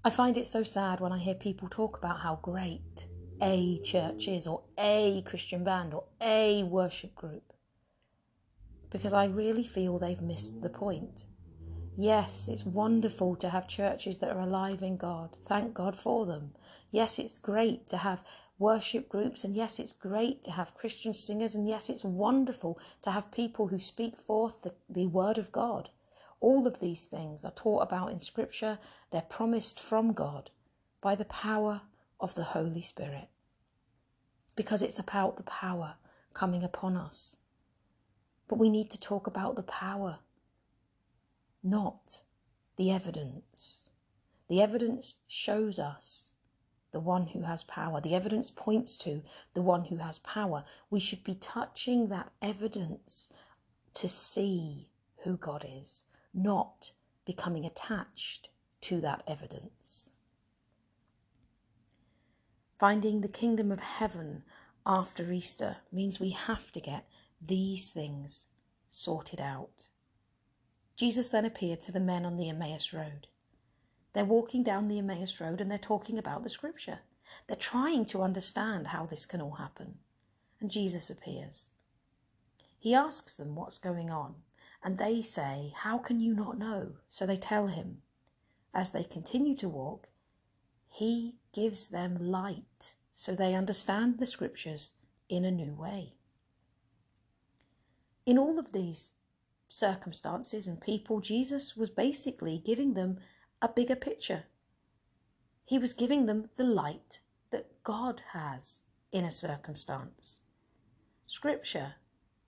I 0.05 0.11
find 0.11 0.37
it 0.37 0.47
so 0.47 0.63
sad 0.63 1.01
when 1.01 1.11
I 1.11 1.19
hear 1.19 1.35
people 1.35 1.69
talk 1.69 1.99
about 1.99 2.21
how 2.21 2.39
great 2.41 3.09
a 3.43 3.81
church 3.83 4.29
is, 4.29 4.47
or 4.47 4.63
a 4.79 5.25
Christian 5.27 5.65
band, 5.65 5.93
or 5.93 6.05
a 6.21 6.63
worship 6.63 7.17
group, 7.17 7.53
because 8.91 9.13
I 9.13 9.25
really 9.25 9.65
feel 9.65 9.99
they've 9.99 10.23
missed 10.23 10.63
the 10.63 10.71
point. 10.71 11.25
Yes, 12.03 12.49
it's 12.49 12.65
wonderful 12.65 13.37
to 13.37 13.51
have 13.51 13.69
churches 13.69 14.21
that 14.21 14.31
are 14.31 14.41
alive 14.41 14.83
in 14.83 14.97
God. 14.97 15.37
Thank 15.37 15.75
God 15.75 15.95
for 15.95 16.25
them. 16.25 16.55
Yes, 16.91 17.19
it's 17.19 17.37
great 17.37 17.89
to 17.89 17.99
have 17.99 18.25
worship 18.59 19.07
groups, 19.07 19.45
and 19.45 19.55
yes, 19.55 19.79
it's 19.79 19.93
great 19.93 20.43
to 20.45 20.53
have 20.53 20.75
Christian 20.75 21.13
singers, 21.13 21.55
and 21.55 21.69
yes, 21.69 21.91
it's 21.91 22.03
wonderful 22.03 22.79
to 23.03 23.11
have 23.11 23.31
people 23.31 23.67
who 23.67 23.79
speak 23.79 24.19
forth 24.19 24.63
the, 24.63 24.73
the 24.89 25.09
Word 25.09 25.37
of 25.37 25.53
God. 25.53 25.91
All 26.41 26.67
of 26.67 26.81
these 26.81 27.05
things 27.05 27.45
are 27.45 27.51
taught 27.51 27.83
about 27.83 28.11
in 28.11 28.21
Scripture. 28.21 28.79
They're 29.11 29.21
promised 29.21 29.79
from 29.79 30.15
God 30.15 30.49
by 31.03 31.15
the 31.15 31.27
power 31.27 31.83
of 32.19 32.35
the 32.35 32.45
Holy 32.45 32.81
Spirit. 32.81 33.29
Because 34.57 34.81
it's 34.81 34.99
about 34.99 35.37
the 35.37 35.43
power 35.43 35.97
coming 36.33 36.65
upon 36.65 36.97
us. 36.97 37.37
But 38.49 38.59
we 38.59 38.71
need 38.71 38.89
to 38.89 38.99
talk 38.99 39.27
about 39.27 39.55
the 39.57 39.63
power, 39.63 40.21
not 41.63 42.23
the 42.77 42.91
evidence. 42.91 43.91
The 44.49 44.63
evidence 44.63 45.17
shows 45.27 45.79
us 45.79 46.33
the 46.93 47.01
one 47.01 47.29
who 47.29 47.43
has 47.43 47.63
power. 47.65 48.01
The 48.01 48.15
evidence 48.15 48.51
points 48.51 48.97
to 48.99 49.23
the 49.55 49.63
one 49.63 49.85
who 49.85 49.97
has 49.99 50.19
power. 50.19 50.65
We 50.91 50.99
should 50.99 51.23
be 51.23 51.35
touching 51.35 52.09
that 52.09 52.33
evidence 52.43 53.33
to 53.95 54.09
see 54.09 54.91
who 55.25 55.37
God 55.37 55.65
is 55.69 56.05
not 56.33 56.93
becoming 57.25 57.65
attached 57.65 58.49
to 58.83 59.01
that 59.01 59.23
evidence. 59.27 60.13
Finding 62.79 63.21
the 63.21 63.29
kingdom 63.29 63.71
of 63.71 63.81
heaven 63.81 64.43
after 64.87 65.31
Easter 65.31 65.77
means 65.93 66.19
we 66.19 66.31
have 66.31 66.73
to 66.73 66.81
get 66.81 67.07
these 67.41 67.91
things 67.91 68.47
sorted 68.89 69.41
out. 69.41 69.90
Jesus 71.01 71.31
then 71.31 71.47
appeared 71.47 71.81
to 71.81 71.93
the 71.93 71.99
men 71.99 72.27
on 72.27 72.37
the 72.37 72.51
Emmaus 72.51 72.93
Road. 72.93 73.27
They're 74.13 74.23
walking 74.23 74.63
down 74.63 74.87
the 74.87 74.99
Emmaus 74.99 75.41
Road 75.41 75.59
and 75.59 75.71
they're 75.71 75.79
talking 75.79 76.19
about 76.19 76.43
the 76.43 76.51
scripture. 76.51 76.99
They're 77.47 77.57
trying 77.57 78.05
to 78.05 78.21
understand 78.21 78.89
how 78.89 79.07
this 79.07 79.25
can 79.25 79.41
all 79.41 79.55
happen. 79.55 79.95
And 80.61 80.71
Jesus 80.71 81.09
appears. 81.09 81.71
He 82.79 82.95
asks 82.95 83.39
them 83.39 83.55
what's 83.55 83.79
going 83.79 84.11
on 84.11 84.35
and 84.85 84.99
they 84.99 85.23
say, 85.23 85.73
How 85.75 85.97
can 85.97 86.21
you 86.21 86.35
not 86.35 86.59
know? 86.59 86.97
So 87.09 87.25
they 87.25 87.39
tell 87.39 87.69
him. 87.69 88.03
As 88.75 88.93
they 88.93 89.05
continue 89.05 89.57
to 89.57 89.71
walk, 89.71 90.09
he 90.87 91.37
gives 91.55 91.89
them 91.89 92.19
light 92.21 92.93
so 93.15 93.35
they 93.35 93.55
understand 93.55 94.19
the 94.19 94.27
scriptures 94.27 94.91
in 95.31 95.47
a 95.47 95.51
new 95.51 95.73
way. 95.73 96.13
In 98.27 98.37
all 98.37 98.59
of 98.59 98.73
these 98.73 99.13
circumstances 99.71 100.67
and 100.67 100.81
people, 100.81 101.21
Jesus 101.21 101.77
was 101.77 101.91
basically 101.91 102.61
giving 102.65 102.95
them 102.95 103.19
a 103.63 103.69
bigger 103.69 103.95
picture. 103.95 104.45
He 105.65 105.79
was 105.79 105.93
giving 105.93 106.27
them 106.27 106.51
the 106.57 106.65
light 106.65 107.21
that 107.51 107.83
God 107.85 108.21
has 108.33 108.81
in 109.13 109.25
a 109.25 109.31
circumstance. 109.31 110.41
Scripture 111.27 111.95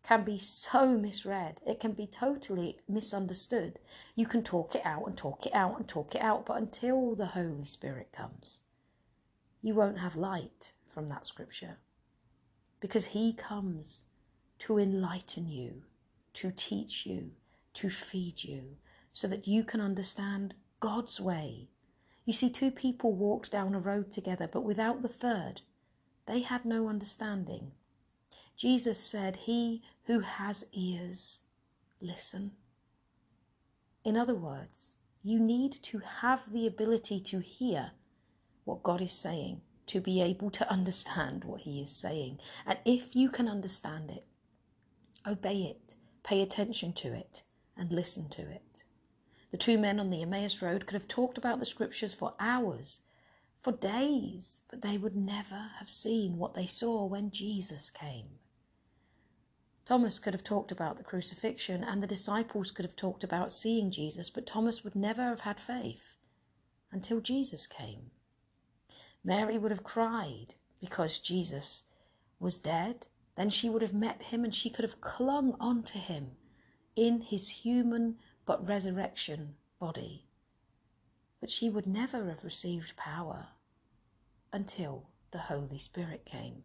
can 0.03 0.25
be 0.25 0.37
so 0.37 0.99
misread, 0.99 1.61
it 1.65 1.79
can 1.79 1.93
be 1.93 2.09
totally 2.09 2.81
misunderstood. 2.89 3.79
You 4.17 4.27
can 4.27 4.43
talk 4.43 4.75
it 4.75 4.83
out 4.85 5.07
and 5.07 5.17
talk 5.17 5.47
it 5.47 5.55
out 5.55 5.79
and 5.79 5.89
talk 5.89 6.17
it 6.17 6.21
out, 6.21 6.45
but 6.45 6.57
until 6.57 7.15
the 7.15 7.27
Holy 7.27 7.65
Spirit 7.65 8.11
comes, 8.13 8.63
you 9.63 9.75
won't 9.75 10.01
have 10.01 10.17
light 10.17 10.73
from 10.89 11.07
that 11.07 11.25
scripture 11.25 11.79
because 12.81 13.07
He 13.07 13.33
comes 13.33 14.03
to 14.59 14.79
enlighten 14.79 15.49
you, 15.49 15.85
to 16.35 16.51
teach 16.51 17.07
you, 17.07 17.33
to 17.75 17.91
feed 17.91 18.45
you, 18.45 18.77
so 19.13 19.29
that 19.29 19.47
you 19.47 19.65
can 19.65 19.81
understand 19.81 20.55
God's 20.81 21.21
way. 21.21 21.69
You 22.25 22.33
see, 22.33 22.51
two 22.51 22.71
people 22.71 23.13
walked 23.13 23.51
down 23.51 23.75
a 23.75 23.81
road 23.81 24.11
together, 24.11 24.49
but 24.51 24.65
without 24.65 25.03
the 25.03 25.09
third, 25.09 25.61
they 26.27 26.41
had 26.41 26.65
no 26.65 26.89
understanding. 26.89 27.73
Jesus 28.57 28.99
said, 28.99 29.37
He 29.37 29.83
who 30.05 30.21
has 30.21 30.69
ears, 30.73 31.41
listen. 32.01 32.53
In 34.05 34.17
other 34.17 34.35
words, 34.35 34.95
you 35.23 35.39
need 35.39 35.73
to 35.73 35.99
have 35.99 36.53
the 36.53 36.67
ability 36.67 37.21
to 37.21 37.41
hear 37.41 37.93
what 38.65 38.83
God 38.83 39.01
is 39.01 39.13
saying, 39.13 39.61
to 39.87 40.01
be 40.01 40.21
able 40.21 40.51
to 40.51 40.71
understand 40.71 41.45
what 41.45 41.63
He 41.63 41.81
is 41.81 41.91
saying. 41.91 42.39
And 42.67 42.79
if 42.85 43.15
you 43.17 43.31
can 43.31 43.49
understand 43.49 44.11
it, 44.11 44.25
obey 45.27 45.63
it, 45.63 45.95
pay 46.23 46.43
attention 46.43 46.93
to 46.95 47.13
it, 47.13 47.43
and 47.77 47.93
listen 47.93 48.29
to 48.31 48.43
it. 48.43 48.85
The 49.51 49.57
two 49.59 49.79
men 49.79 50.01
on 50.01 50.11
the 50.11 50.23
Emmaus 50.23 50.63
Road 50.63 50.87
could 50.87 50.95
have 50.95 51.09
talked 51.09 51.37
about 51.37 51.59
the 51.59 51.67
scriptures 51.67 52.15
for 52.15 52.35
hours, 52.41 53.03
for 53.61 53.73
days, 53.73 54.65
but 54.71 54.83
they 54.83 54.99
would 54.99 55.17
never 55.17 55.71
have 55.79 55.91
seen 55.91 56.39
what 56.39 56.55
they 56.55 56.67
saw 56.67 57.05
when 57.05 57.31
Jesus 57.31 57.91
came. 57.91 58.39
Thomas 59.85 60.19
could 60.19 60.33
have 60.33 60.45
talked 60.45 60.73
about 60.73 60.97
the 60.97 61.05
crucifixion, 61.05 61.83
and 61.85 62.03
the 62.03 62.07
disciples 62.07 62.71
could 62.71 62.85
have 62.85 62.97
talked 62.97 63.25
about 63.25 63.53
seeing 63.53 63.91
Jesus, 63.91 64.31
but 64.31 64.47
Thomas 64.47 64.85
would 64.85 64.95
never 64.95 65.25
have 65.25 65.41
had 65.41 65.61
faith 65.61 66.17
until 66.91 67.21
Jesus 67.21 67.67
came. 67.67 68.11
Mary 69.25 69.59
would 69.59 69.71
have 69.71 69.85
cried 69.85 70.55
because 70.81 71.19
Jesus 71.19 71.85
was 72.39 72.59
dead. 72.59 73.07
Then 73.37 73.51
she 73.51 73.71
would 73.71 73.83
have 73.83 73.95
met 73.95 74.23
him 74.23 74.45
and 74.45 74.55
she 74.55 74.71
could 74.71 74.85
have 74.85 75.01
clung 75.01 75.55
on 75.59 75.83
to 75.85 75.99
him 75.99 76.37
in 76.97 77.23
his 77.23 77.49
human 77.49 78.19
but 78.45 78.67
resurrection 78.69 79.57
body. 79.79 80.27
But 81.41 81.51
she 81.51 81.71
would 81.71 81.87
never 81.87 82.29
have 82.29 82.45
received 82.45 82.97
power 82.97 83.49
until 84.53 85.09
the 85.31 85.39
Holy 85.39 85.79
Spirit 85.79 86.25
came. 86.25 86.65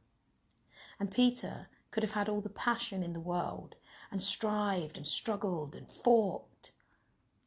And 1.00 1.10
Peter 1.10 1.68
could 1.92 2.04
have 2.04 2.12
had 2.12 2.30
all 2.30 2.42
the 2.42 2.50
passion 2.50 3.02
in 3.02 3.14
the 3.14 3.20
world 3.20 3.76
and 4.12 4.22
strived 4.22 4.98
and 4.98 5.08
struggled 5.08 5.76
and 5.76 5.92
fought 5.92 6.72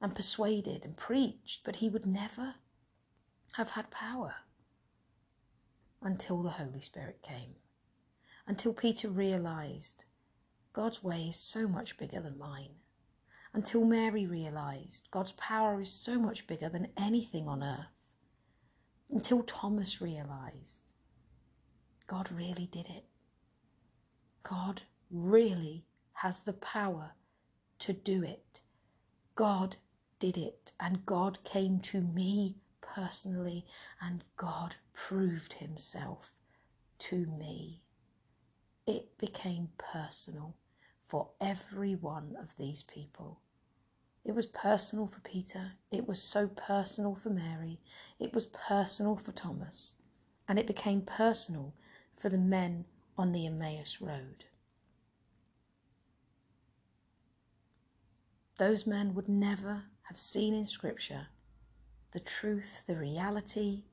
and 0.00 0.14
persuaded 0.14 0.84
and 0.84 0.96
preached, 0.96 1.62
but 1.62 1.76
he 1.76 1.88
would 1.88 2.06
never 2.06 2.54
have 3.54 3.70
had 3.70 3.90
power 3.90 4.34
until 6.02 6.42
the 6.42 6.50
Holy 6.50 6.80
Spirit 6.80 7.20
came, 7.22 7.54
until 8.50 8.72
Peter 8.72 9.08
realized 9.08 10.06
God's 10.72 11.04
way 11.04 11.28
is 11.28 11.36
so 11.36 11.68
much 11.68 11.96
bigger 11.96 12.20
than 12.20 12.36
mine, 12.36 12.74
until 13.54 13.84
Mary 13.84 14.26
realized 14.26 15.06
God's 15.12 15.30
power 15.34 15.80
is 15.80 15.92
so 15.92 16.18
much 16.18 16.48
bigger 16.48 16.68
than 16.68 16.88
anything 16.96 17.46
on 17.46 17.62
earth, 17.62 17.94
until 19.08 19.44
Thomas 19.44 20.02
realized 20.02 20.90
God 22.08 22.32
really 22.32 22.66
did 22.66 22.88
it. 22.88 23.04
God 24.42 24.82
really 25.12 25.84
has 26.14 26.42
the 26.42 26.54
power 26.54 27.12
to 27.78 27.92
do 27.92 28.24
it. 28.24 28.62
God 29.36 29.76
did 30.18 30.36
it, 30.36 30.72
and 30.80 31.06
God 31.06 31.38
came 31.44 31.78
to 31.82 32.00
me 32.00 32.56
personally, 32.80 33.64
and 34.00 34.24
God 34.36 34.74
proved 34.92 35.52
himself 35.52 36.32
to 36.98 37.26
me. 37.26 37.80
It 38.90 39.18
became 39.18 39.70
personal 39.78 40.56
for 41.06 41.30
every 41.40 41.94
one 41.94 42.34
of 42.34 42.56
these 42.56 42.82
people. 42.82 43.38
It 44.24 44.32
was 44.32 44.46
personal 44.46 45.06
for 45.06 45.20
Peter, 45.20 45.74
it 45.92 46.08
was 46.08 46.20
so 46.20 46.48
personal 46.48 47.14
for 47.14 47.30
Mary, 47.30 47.78
it 48.18 48.34
was 48.34 48.46
personal 48.46 49.14
for 49.14 49.30
Thomas, 49.30 49.94
and 50.48 50.58
it 50.58 50.66
became 50.66 51.02
personal 51.02 51.72
for 52.16 52.30
the 52.30 52.36
men 52.36 52.84
on 53.16 53.30
the 53.30 53.46
Emmaus 53.46 54.00
Road. 54.00 54.46
Those 58.56 58.88
men 58.88 59.14
would 59.14 59.28
never 59.28 59.84
have 60.08 60.18
seen 60.18 60.52
in 60.52 60.66
Scripture 60.66 61.28
the 62.10 62.18
truth, 62.18 62.88
the 62.88 62.96
reality, 62.96 63.84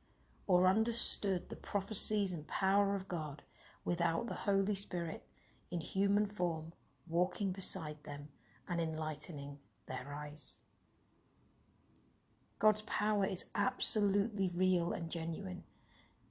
or 0.48 0.66
understood 0.66 1.50
the 1.50 1.56
prophecies 1.56 2.32
and 2.32 2.48
power 2.48 2.96
of 2.96 3.08
God 3.08 3.44
without 3.88 4.28
the 4.28 4.34
Holy 4.34 4.76
Spirit 4.76 5.24
in 5.72 5.80
human 5.80 6.26
form 6.26 6.74
walking 7.08 7.54
beside 7.54 7.96
them 8.04 8.28
and 8.68 8.82
enlightening 8.82 9.58
their 9.88 10.14
eyes. 10.14 10.58
God's 12.60 12.82
power 12.82 13.26
is 13.26 13.46
absolutely 13.56 14.52
real 14.54 14.92
and 14.92 15.10
genuine. 15.10 15.64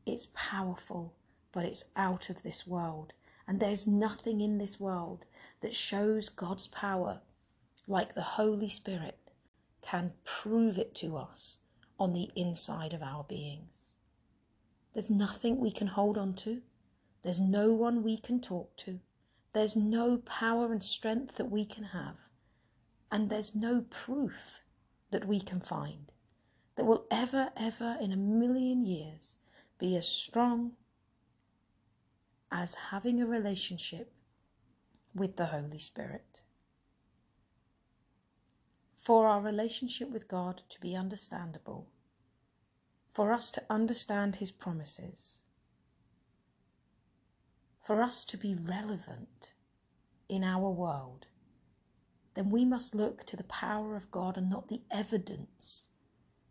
It's 0.05 0.29
powerful, 0.35 1.15
but 1.51 1.65
it's 1.65 1.87
out 1.97 2.29
of 2.29 2.43
this 2.43 2.67
world. 2.67 3.15
And 3.49 3.59
there's 3.59 3.87
nothing 3.87 4.43
in 4.43 4.59
this 4.59 4.79
world 4.79 5.25
that 5.63 5.75
shows 5.75 6.29
God's 6.29 6.67
power 6.67 7.23
like 7.87 8.15
the 8.15 8.37
Holy 8.37 8.69
Spirit 8.69 9.19
can 9.81 10.13
prove 10.25 10.77
it 10.77 10.95
to 10.97 11.17
us 11.17 11.61
on 11.99 12.13
the 12.13 12.29
inside 12.37 12.93
of 12.93 13.03
our 13.03 13.25
beings. 13.25 13.93
There's 14.93 15.09
nothing 15.09 15.59
we 15.59 15.71
can 15.71 15.87
hold 15.87 16.19
on 16.19 16.35
to. 16.35 16.61
There's 17.27 17.41
no 17.41 17.73
one 17.73 18.05
we 18.05 18.19
can 18.19 18.41
talk 18.41 18.77
to. 18.77 19.01
There's 19.53 19.75
no 19.75 20.19
power 20.19 20.71
and 20.71 20.81
strength 20.81 21.35
that 21.39 21.51
we 21.51 21.65
can 21.65 21.83
have. 21.83 22.15
And 23.11 23.29
there's 23.29 23.53
no 23.53 23.81
proof 23.91 24.61
that 25.11 25.27
we 25.27 25.41
can 25.41 25.59
find 25.59 26.13
that 26.77 26.85
will 26.85 27.05
ever, 27.11 27.51
ever 27.57 27.97
in 28.01 28.13
a 28.13 28.17
million 28.17 28.87
years 28.87 29.39
be 29.77 29.97
as 29.97 30.07
strong 30.07 30.77
as 32.53 32.75
having 32.93 33.21
a 33.21 33.27
relationship 33.27 34.13
with 35.13 35.35
the 35.35 35.47
Holy 35.47 35.79
Spirit. 35.79 36.43
For 38.97 39.27
our 39.27 39.41
relationship 39.41 40.11
with 40.11 40.29
God 40.29 40.63
to 40.69 40.81
be 40.81 40.95
understandable, 40.95 41.89
for 43.11 43.33
us 43.33 43.51
to 43.51 43.65
understand 43.69 44.37
His 44.37 44.53
promises, 44.53 45.41
for 47.87 48.03
us 48.03 48.25
to 48.25 48.37
be 48.37 48.53
relevant 48.53 49.55
in 50.29 50.43
our 50.43 50.69
world, 50.69 51.25
then 52.35 52.51
we 52.51 52.65
must 52.65 52.97
look 52.97 53.25
to 53.25 53.37
the 53.37 53.45
power 53.45 53.95
of 53.95 54.11
God 54.11 54.37
and 54.37 54.51
not 54.51 54.67
the 54.67 54.83
evidence. 54.91 55.91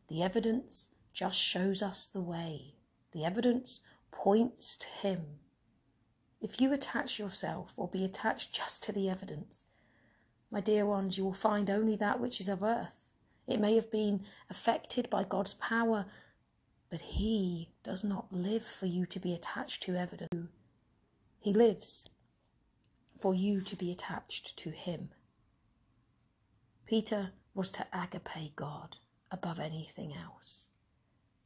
The 0.07 0.23
evidence 0.23 0.95
just 1.11 1.37
shows 1.37 1.81
us 1.81 2.07
the 2.07 2.21
way. 2.21 2.75
The 3.11 3.25
evidence 3.25 3.81
points 4.11 4.77
to 4.77 4.87
Him. 4.87 5.25
If 6.39 6.61
you 6.61 6.71
attach 6.71 7.19
yourself 7.19 7.73
or 7.75 7.89
be 7.89 8.05
attached 8.05 8.53
just 8.55 8.81
to 8.83 8.93
the 8.93 9.09
evidence, 9.09 9.65
my 10.49 10.61
dear 10.61 10.85
ones, 10.85 11.17
you 11.17 11.25
will 11.25 11.33
find 11.33 11.69
only 11.69 11.97
that 11.97 12.21
which 12.21 12.39
is 12.39 12.47
of 12.47 12.63
earth. 12.63 13.09
It 13.45 13.59
may 13.59 13.75
have 13.75 13.91
been 13.91 14.23
affected 14.49 15.09
by 15.09 15.25
God's 15.25 15.55
power, 15.55 16.05
but 16.89 17.01
He 17.01 17.73
does 17.83 18.05
not 18.05 18.31
live 18.31 18.63
for 18.63 18.85
you 18.85 19.05
to 19.07 19.19
be 19.19 19.33
attached 19.33 19.83
to 19.83 19.97
evidence. 19.97 20.47
He 21.45 21.53
lives 21.53 22.09
for 23.19 23.35
you 23.35 23.61
to 23.61 23.75
be 23.75 23.91
attached 23.91 24.57
to 24.57 24.71
Him. 24.71 25.11
Peter 26.87 27.33
was 27.53 27.71
to 27.73 27.85
agape 27.93 28.55
God 28.55 28.95
above 29.29 29.59
anything 29.59 30.11
else, 30.11 30.69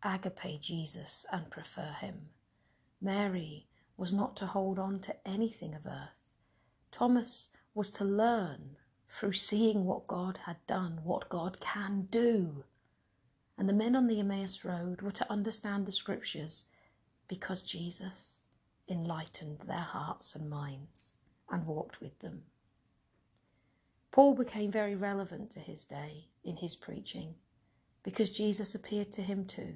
agape 0.01 0.61
Jesus 0.61 1.25
and 1.33 1.49
prefer 1.49 1.97
Him. 1.99 2.29
Mary 3.01 3.67
was 3.97 4.13
not 4.13 4.37
to 4.37 4.45
hold 4.45 4.79
on 4.79 5.01
to 5.01 5.27
anything 5.27 5.75
of 5.75 5.85
earth. 5.85 6.29
Thomas 6.93 7.49
was 7.73 7.89
to 7.89 8.05
learn 8.05 8.77
through 9.09 9.33
seeing 9.33 9.83
what 9.83 10.07
God 10.07 10.39
had 10.45 10.65
done, 10.65 11.01
what 11.03 11.27
God 11.27 11.59
can 11.59 12.07
do. 12.09 12.63
And 13.57 13.67
the 13.67 13.73
men 13.73 13.97
on 13.97 14.07
the 14.07 14.21
Emmaus 14.21 14.63
Road 14.63 15.01
were 15.01 15.11
to 15.11 15.29
understand 15.29 15.85
the 15.85 15.91
scriptures 15.91 16.69
because 17.27 17.63
Jesus 17.63 18.43
enlightened 18.89 19.59
their 19.67 19.77
hearts 19.77 20.35
and 20.35 20.49
minds 20.49 21.17
and 21.49 21.65
walked 21.65 22.01
with 22.01 22.19
them. 22.19 22.43
Paul 24.11 24.35
became 24.35 24.71
very 24.71 24.95
relevant 24.95 25.51
to 25.51 25.59
his 25.59 25.85
day 25.85 26.27
in 26.43 26.57
his 26.57 26.75
preaching 26.75 27.35
because 28.03 28.31
Jesus 28.31 28.75
appeared 28.75 29.11
to 29.13 29.21
him 29.21 29.45
too. 29.45 29.75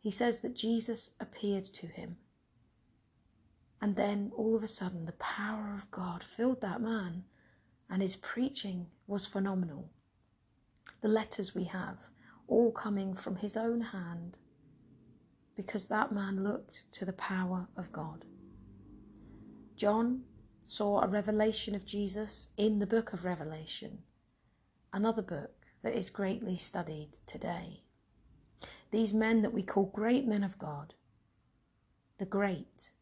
he 0.00 0.10
says 0.10 0.40
that 0.40 0.54
Jesus 0.56 1.10
appeared 1.20 1.64
to 1.64 1.86
him. 1.86 2.16
And 3.80 3.96
then 3.96 4.32
all 4.36 4.56
of 4.56 4.62
a 4.62 4.68
sudden, 4.68 5.04
the 5.06 5.12
power 5.12 5.74
of 5.74 5.90
God 5.90 6.22
filled 6.24 6.60
that 6.60 6.80
man, 6.80 7.24
and 7.90 8.02
his 8.02 8.16
preaching 8.16 8.86
was 9.06 9.26
phenomenal. 9.26 9.90
The 11.00 11.08
letters 11.08 11.54
we 11.54 11.64
have, 11.64 11.98
all 12.48 12.72
coming 12.72 13.14
from 13.14 13.36
his 13.36 13.56
own 13.56 13.80
hand, 13.80 14.38
because 15.58 15.88
that 15.88 16.12
man 16.12 16.44
looked 16.44 16.84
to 16.92 17.04
the 17.04 17.12
power 17.14 17.66
of 17.76 17.90
God. 17.90 18.24
John 19.74 20.22
saw 20.62 21.00
a 21.00 21.08
revelation 21.08 21.74
of 21.74 21.84
Jesus 21.84 22.50
in 22.56 22.78
the 22.78 22.86
book 22.86 23.12
of 23.12 23.24
Revelation, 23.24 23.98
another 24.92 25.20
book 25.20 25.50
that 25.82 25.96
is 25.96 26.10
greatly 26.10 26.54
studied 26.54 27.18
today. 27.26 27.82
These 28.92 29.12
men 29.12 29.42
that 29.42 29.52
we 29.52 29.64
call 29.64 29.86
great 29.86 30.28
men 30.28 30.44
of 30.44 30.60
God, 30.60 30.94
the 32.18 32.24
great, 32.24 32.92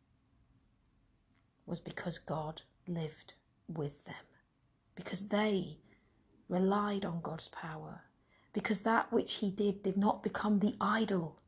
was 1.67 1.79
because 1.79 2.17
God 2.17 2.63
lived 2.89 3.35
with 3.69 4.03
them, 4.07 4.15
because 4.95 5.29
they 5.29 5.77
relied 6.49 7.05
on 7.05 7.21
God's 7.21 7.49
power, 7.49 8.01
because 8.55 8.81
that 8.81 9.13
which 9.13 9.35
He 9.35 9.51
did 9.51 9.83
did 9.83 9.99
not 9.99 10.23
become 10.23 10.61
the 10.61 10.75
idol. 10.81 11.39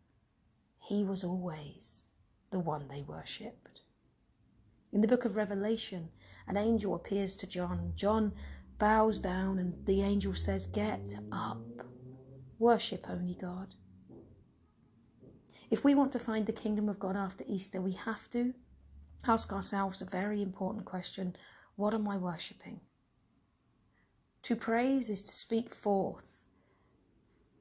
He 0.89 1.05
was 1.05 1.23
always 1.23 2.13
the 2.51 2.59
one 2.59 2.89
they 2.89 3.03
worshipped. 3.03 3.83
In 4.91 5.03
the 5.03 5.07
book 5.07 5.27
of 5.27 5.37
Revelation, 5.37 6.09
an 6.47 6.57
angel 6.57 6.95
appears 6.95 7.37
to 7.37 7.47
John. 7.47 7.93
John 7.95 8.33
bows 8.79 9.19
down, 9.19 9.59
and 9.59 9.85
the 9.85 10.01
angel 10.01 10.33
says, 10.33 10.65
Get 10.65 11.15
up, 11.31 11.61
worship 12.59 13.05
only 13.11 13.35
God. 13.35 13.75
If 15.71 15.85
we 15.85 15.95
want 15.95 16.11
to 16.13 16.19
find 16.19 16.47
the 16.47 16.53
kingdom 16.53 16.89
of 16.89 16.99
God 16.99 17.17
after 17.17 17.45
Easter, 17.47 17.83
we 17.83 17.93
have 17.93 18.31
to 18.31 18.55
ask 19.27 19.53
ourselves 19.53 20.01
a 20.01 20.07
very 20.07 20.41
important 20.41 20.87
question 20.87 21.37
What 21.77 21.93
am 21.93 22.09
I 22.09 22.17
worshipping? 22.17 22.81
To 24.45 24.57
praise 24.57 25.11
is 25.11 25.23
to 25.25 25.35
speak 25.35 25.75
forth 25.75 26.38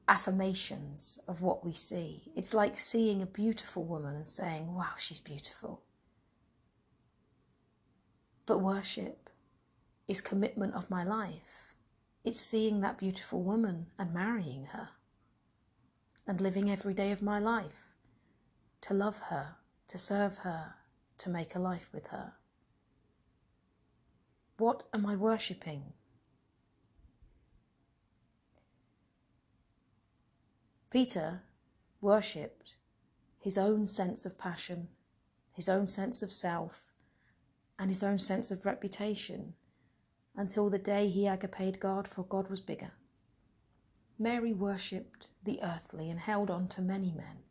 affirmations 0.07 1.19
of 1.27 1.41
what 1.41 1.65
we 1.65 1.73
see. 1.73 2.31
It's 2.35 2.53
like 2.53 2.77
seeing 2.77 3.21
a 3.21 3.25
beautiful 3.25 3.83
woman 3.83 4.15
and 4.15 4.27
saying, 4.27 4.73
Wow, 4.73 4.93
she's 4.97 5.19
beautiful. 5.19 5.81
But 8.45 8.59
worship 8.59 9.29
is 10.07 10.21
commitment 10.21 10.73
of 10.73 10.89
my 10.89 11.03
life. 11.03 11.75
It's 12.23 12.39
seeing 12.39 12.81
that 12.81 12.97
beautiful 12.97 13.41
woman 13.41 13.87
and 13.99 14.13
marrying 14.13 14.65
her 14.67 14.89
and 16.25 16.41
living 16.41 16.69
every 16.69 16.93
day 16.93 17.11
of 17.11 17.21
my 17.21 17.39
life 17.39 17.87
to 18.81 18.93
love 18.93 19.19
her, 19.19 19.55
to 19.87 19.97
serve 19.97 20.37
her, 20.37 20.75
to 21.17 21.29
make 21.29 21.55
a 21.55 21.59
life 21.59 21.89
with 21.93 22.07
her. 22.07 22.33
What 24.57 24.83
am 24.93 25.05
I 25.05 25.15
worshipping? 25.15 25.93
Peter 30.89 31.43
worshipped 31.99 32.77
his 33.39 33.57
own 33.57 33.87
sense 33.87 34.25
of 34.25 34.37
passion, 34.37 34.87
his 35.51 35.67
own 35.67 35.85
sense 35.85 36.21
of 36.21 36.31
self, 36.31 36.83
and 37.77 37.89
his 37.89 38.03
own 38.03 38.17
sense 38.17 38.51
of 38.51 38.65
reputation 38.65 39.53
until 40.35 40.69
the 40.69 40.79
day 40.79 41.09
he 41.09 41.27
agape 41.27 41.79
God, 41.79 42.07
for 42.07 42.23
God 42.23 42.49
was 42.49 42.61
bigger. 42.61 42.91
Mary 44.19 44.53
worshipped 44.53 45.29
the 45.43 45.59
earthly 45.61 46.09
and 46.09 46.19
held 46.19 46.49
on 46.49 46.67
to 46.69 46.81
many 46.81 47.11
men 47.11 47.43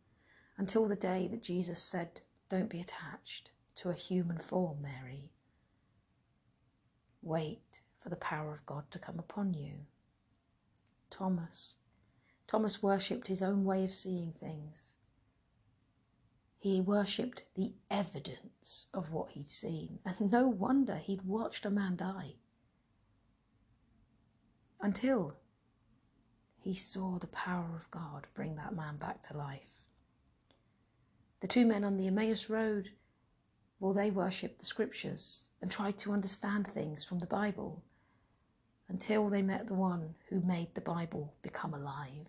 until 0.56 0.86
the 0.86 0.96
day 0.96 1.28
that 1.28 1.42
Jesus 1.42 1.80
said, 1.82 2.20
Don't 2.48 2.70
be 2.70 2.80
attached 2.80 3.50
to 3.76 3.90
a 3.90 3.94
human 3.94 4.38
form, 4.38 4.82
Mary. 4.82 5.30
Wait 7.22 7.82
for 8.00 8.08
the 8.08 8.16
power 8.16 8.52
of 8.52 8.64
God 8.66 8.90
to 8.90 8.98
come 8.98 9.18
upon 9.18 9.52
you. 9.52 9.74
Thomas. 11.10 11.78
Thomas 12.46 12.82
worshipped 12.82 13.26
his 13.26 13.42
own 13.42 13.64
way 13.64 13.84
of 13.84 13.92
seeing 13.92 14.32
things. 14.32 14.96
He 16.58 16.80
worshipped 16.80 17.44
the 17.54 17.74
evidence 17.90 18.86
of 18.94 19.12
what 19.12 19.30
he'd 19.30 19.50
seen, 19.50 19.98
and 20.04 20.32
no 20.32 20.46
wonder 20.48 20.96
he'd 20.96 21.22
watched 21.22 21.64
a 21.64 21.70
man 21.70 21.96
die. 21.96 22.34
Until 24.80 25.36
he 26.60 26.74
saw 26.74 27.18
the 27.18 27.28
power 27.28 27.74
of 27.76 27.90
God 27.90 28.26
bring 28.34 28.56
that 28.56 28.74
man 28.74 28.96
back 28.96 29.22
to 29.22 29.36
life. 29.36 29.84
The 31.40 31.48
two 31.48 31.66
men 31.66 31.84
on 31.84 31.96
the 31.96 32.08
Emmaus 32.08 32.50
Road, 32.50 32.90
well, 33.78 33.92
they 33.92 34.10
worshipped 34.10 34.58
the 34.58 34.66
scriptures 34.66 35.50
and 35.60 35.70
tried 35.70 35.98
to 35.98 36.12
understand 36.12 36.66
things 36.66 37.04
from 37.04 37.18
the 37.18 37.26
Bible 37.26 37.84
until 38.88 39.28
they 39.28 39.42
met 39.42 39.66
the 39.66 39.74
one 39.74 40.14
who 40.28 40.40
made 40.40 40.74
the 40.74 40.80
Bible 40.80 41.34
become 41.42 41.74
alive, 41.74 42.28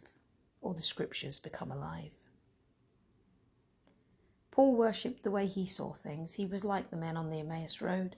or 0.61 0.73
the 0.73 0.81
scriptures 0.81 1.39
become 1.39 1.71
alive. 1.71 2.11
Paul 4.51 4.75
worshipped 4.75 5.23
the 5.23 5.31
way 5.31 5.45
he 5.45 5.67
saw 5.67 5.93
things. 5.93 6.33
He 6.33 6.47
was 6.47 6.65
like 6.65 6.89
the 6.89 6.97
men 6.97 7.15
on 7.15 7.29
the 7.29 7.39
Emmaus 7.39 7.81
Road. 7.81 8.15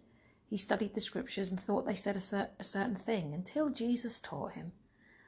He 0.49 0.55
studied 0.55 0.93
the 0.93 1.01
scriptures 1.01 1.51
and 1.51 1.59
thought 1.59 1.85
they 1.85 1.95
said 1.95 2.15
a, 2.15 2.21
cer- 2.21 2.49
a 2.57 2.63
certain 2.63 2.95
thing 2.95 3.33
until 3.33 3.69
Jesus 3.69 4.21
taught 4.21 4.53
him. 4.53 4.71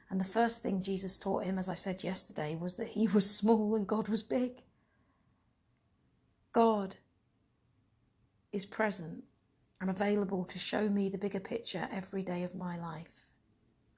And 0.08 0.18
the 0.18 0.24
first 0.24 0.62
thing 0.62 0.82
Jesus 0.82 1.18
taught 1.18 1.44
him, 1.44 1.58
as 1.58 1.68
I 1.68 1.74
said 1.74 2.02
yesterday, 2.02 2.56
was 2.56 2.76
that 2.76 2.88
he 2.88 3.08
was 3.08 3.28
small 3.28 3.76
and 3.76 3.86
God 3.86 4.08
was 4.08 4.22
big. 4.22 4.62
God 6.52 6.96
is 8.52 8.66
present 8.66 9.24
and 9.82 9.90
available 9.90 10.44
to 10.44 10.60
show 10.60 10.88
me 10.88 11.08
the 11.08 11.18
bigger 11.18 11.40
picture 11.40 11.88
every 11.92 12.22
day 12.22 12.44
of 12.44 12.54
my 12.54 12.78
life. 12.78 13.26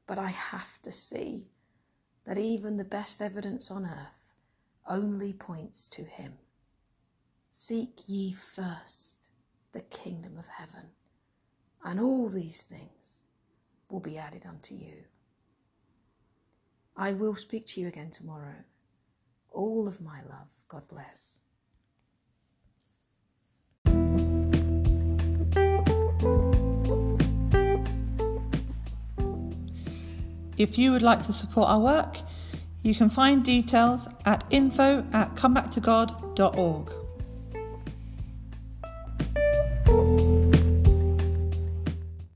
But 0.07 0.18
I 0.18 0.31
have 0.31 0.81
to 0.81 0.90
see 0.90 1.51
that 2.25 2.38
even 2.38 2.79
the 2.79 2.85
best 2.85 3.20
evidence 3.20 3.70
on 3.70 3.85
earth 3.85 4.35
only 4.88 5.35
points 5.35 5.90
to 5.90 6.03
Him. 6.03 6.33
Seek 7.53 8.01
ye 8.07 8.33
first 8.33 9.29
the 9.73 9.83
kingdom 9.83 10.38
of 10.38 10.47
heaven, 10.47 10.87
and 11.85 12.01
all 12.01 12.29
these 12.29 12.62
things 12.62 13.20
will 13.90 14.01
be 14.01 14.16
added 14.16 14.47
unto 14.49 14.75
you. 14.75 15.05
I 16.97 17.12
will 17.12 17.35
speak 17.35 17.66
to 17.66 17.83
you 17.83 17.88
again 17.88 18.11
tomorrow. 18.11 18.64
All 19.51 19.87
of 19.87 20.01
my 20.01 20.23
love. 20.31 20.55
God 20.66 20.88
bless. 20.88 21.40
If 30.57 30.79
you 30.79 30.93
would 30.93 31.03
like 31.03 31.25
to 31.27 31.33
support 31.33 31.69
our 31.69 31.81
work, 31.81 32.19
you 32.83 32.95
can 32.95 33.11
find 33.11 33.45
details 33.45 34.09
at 34.25 34.45
info 34.51 35.05
at 35.12 35.35
comebacktogod.org. 35.35 37.04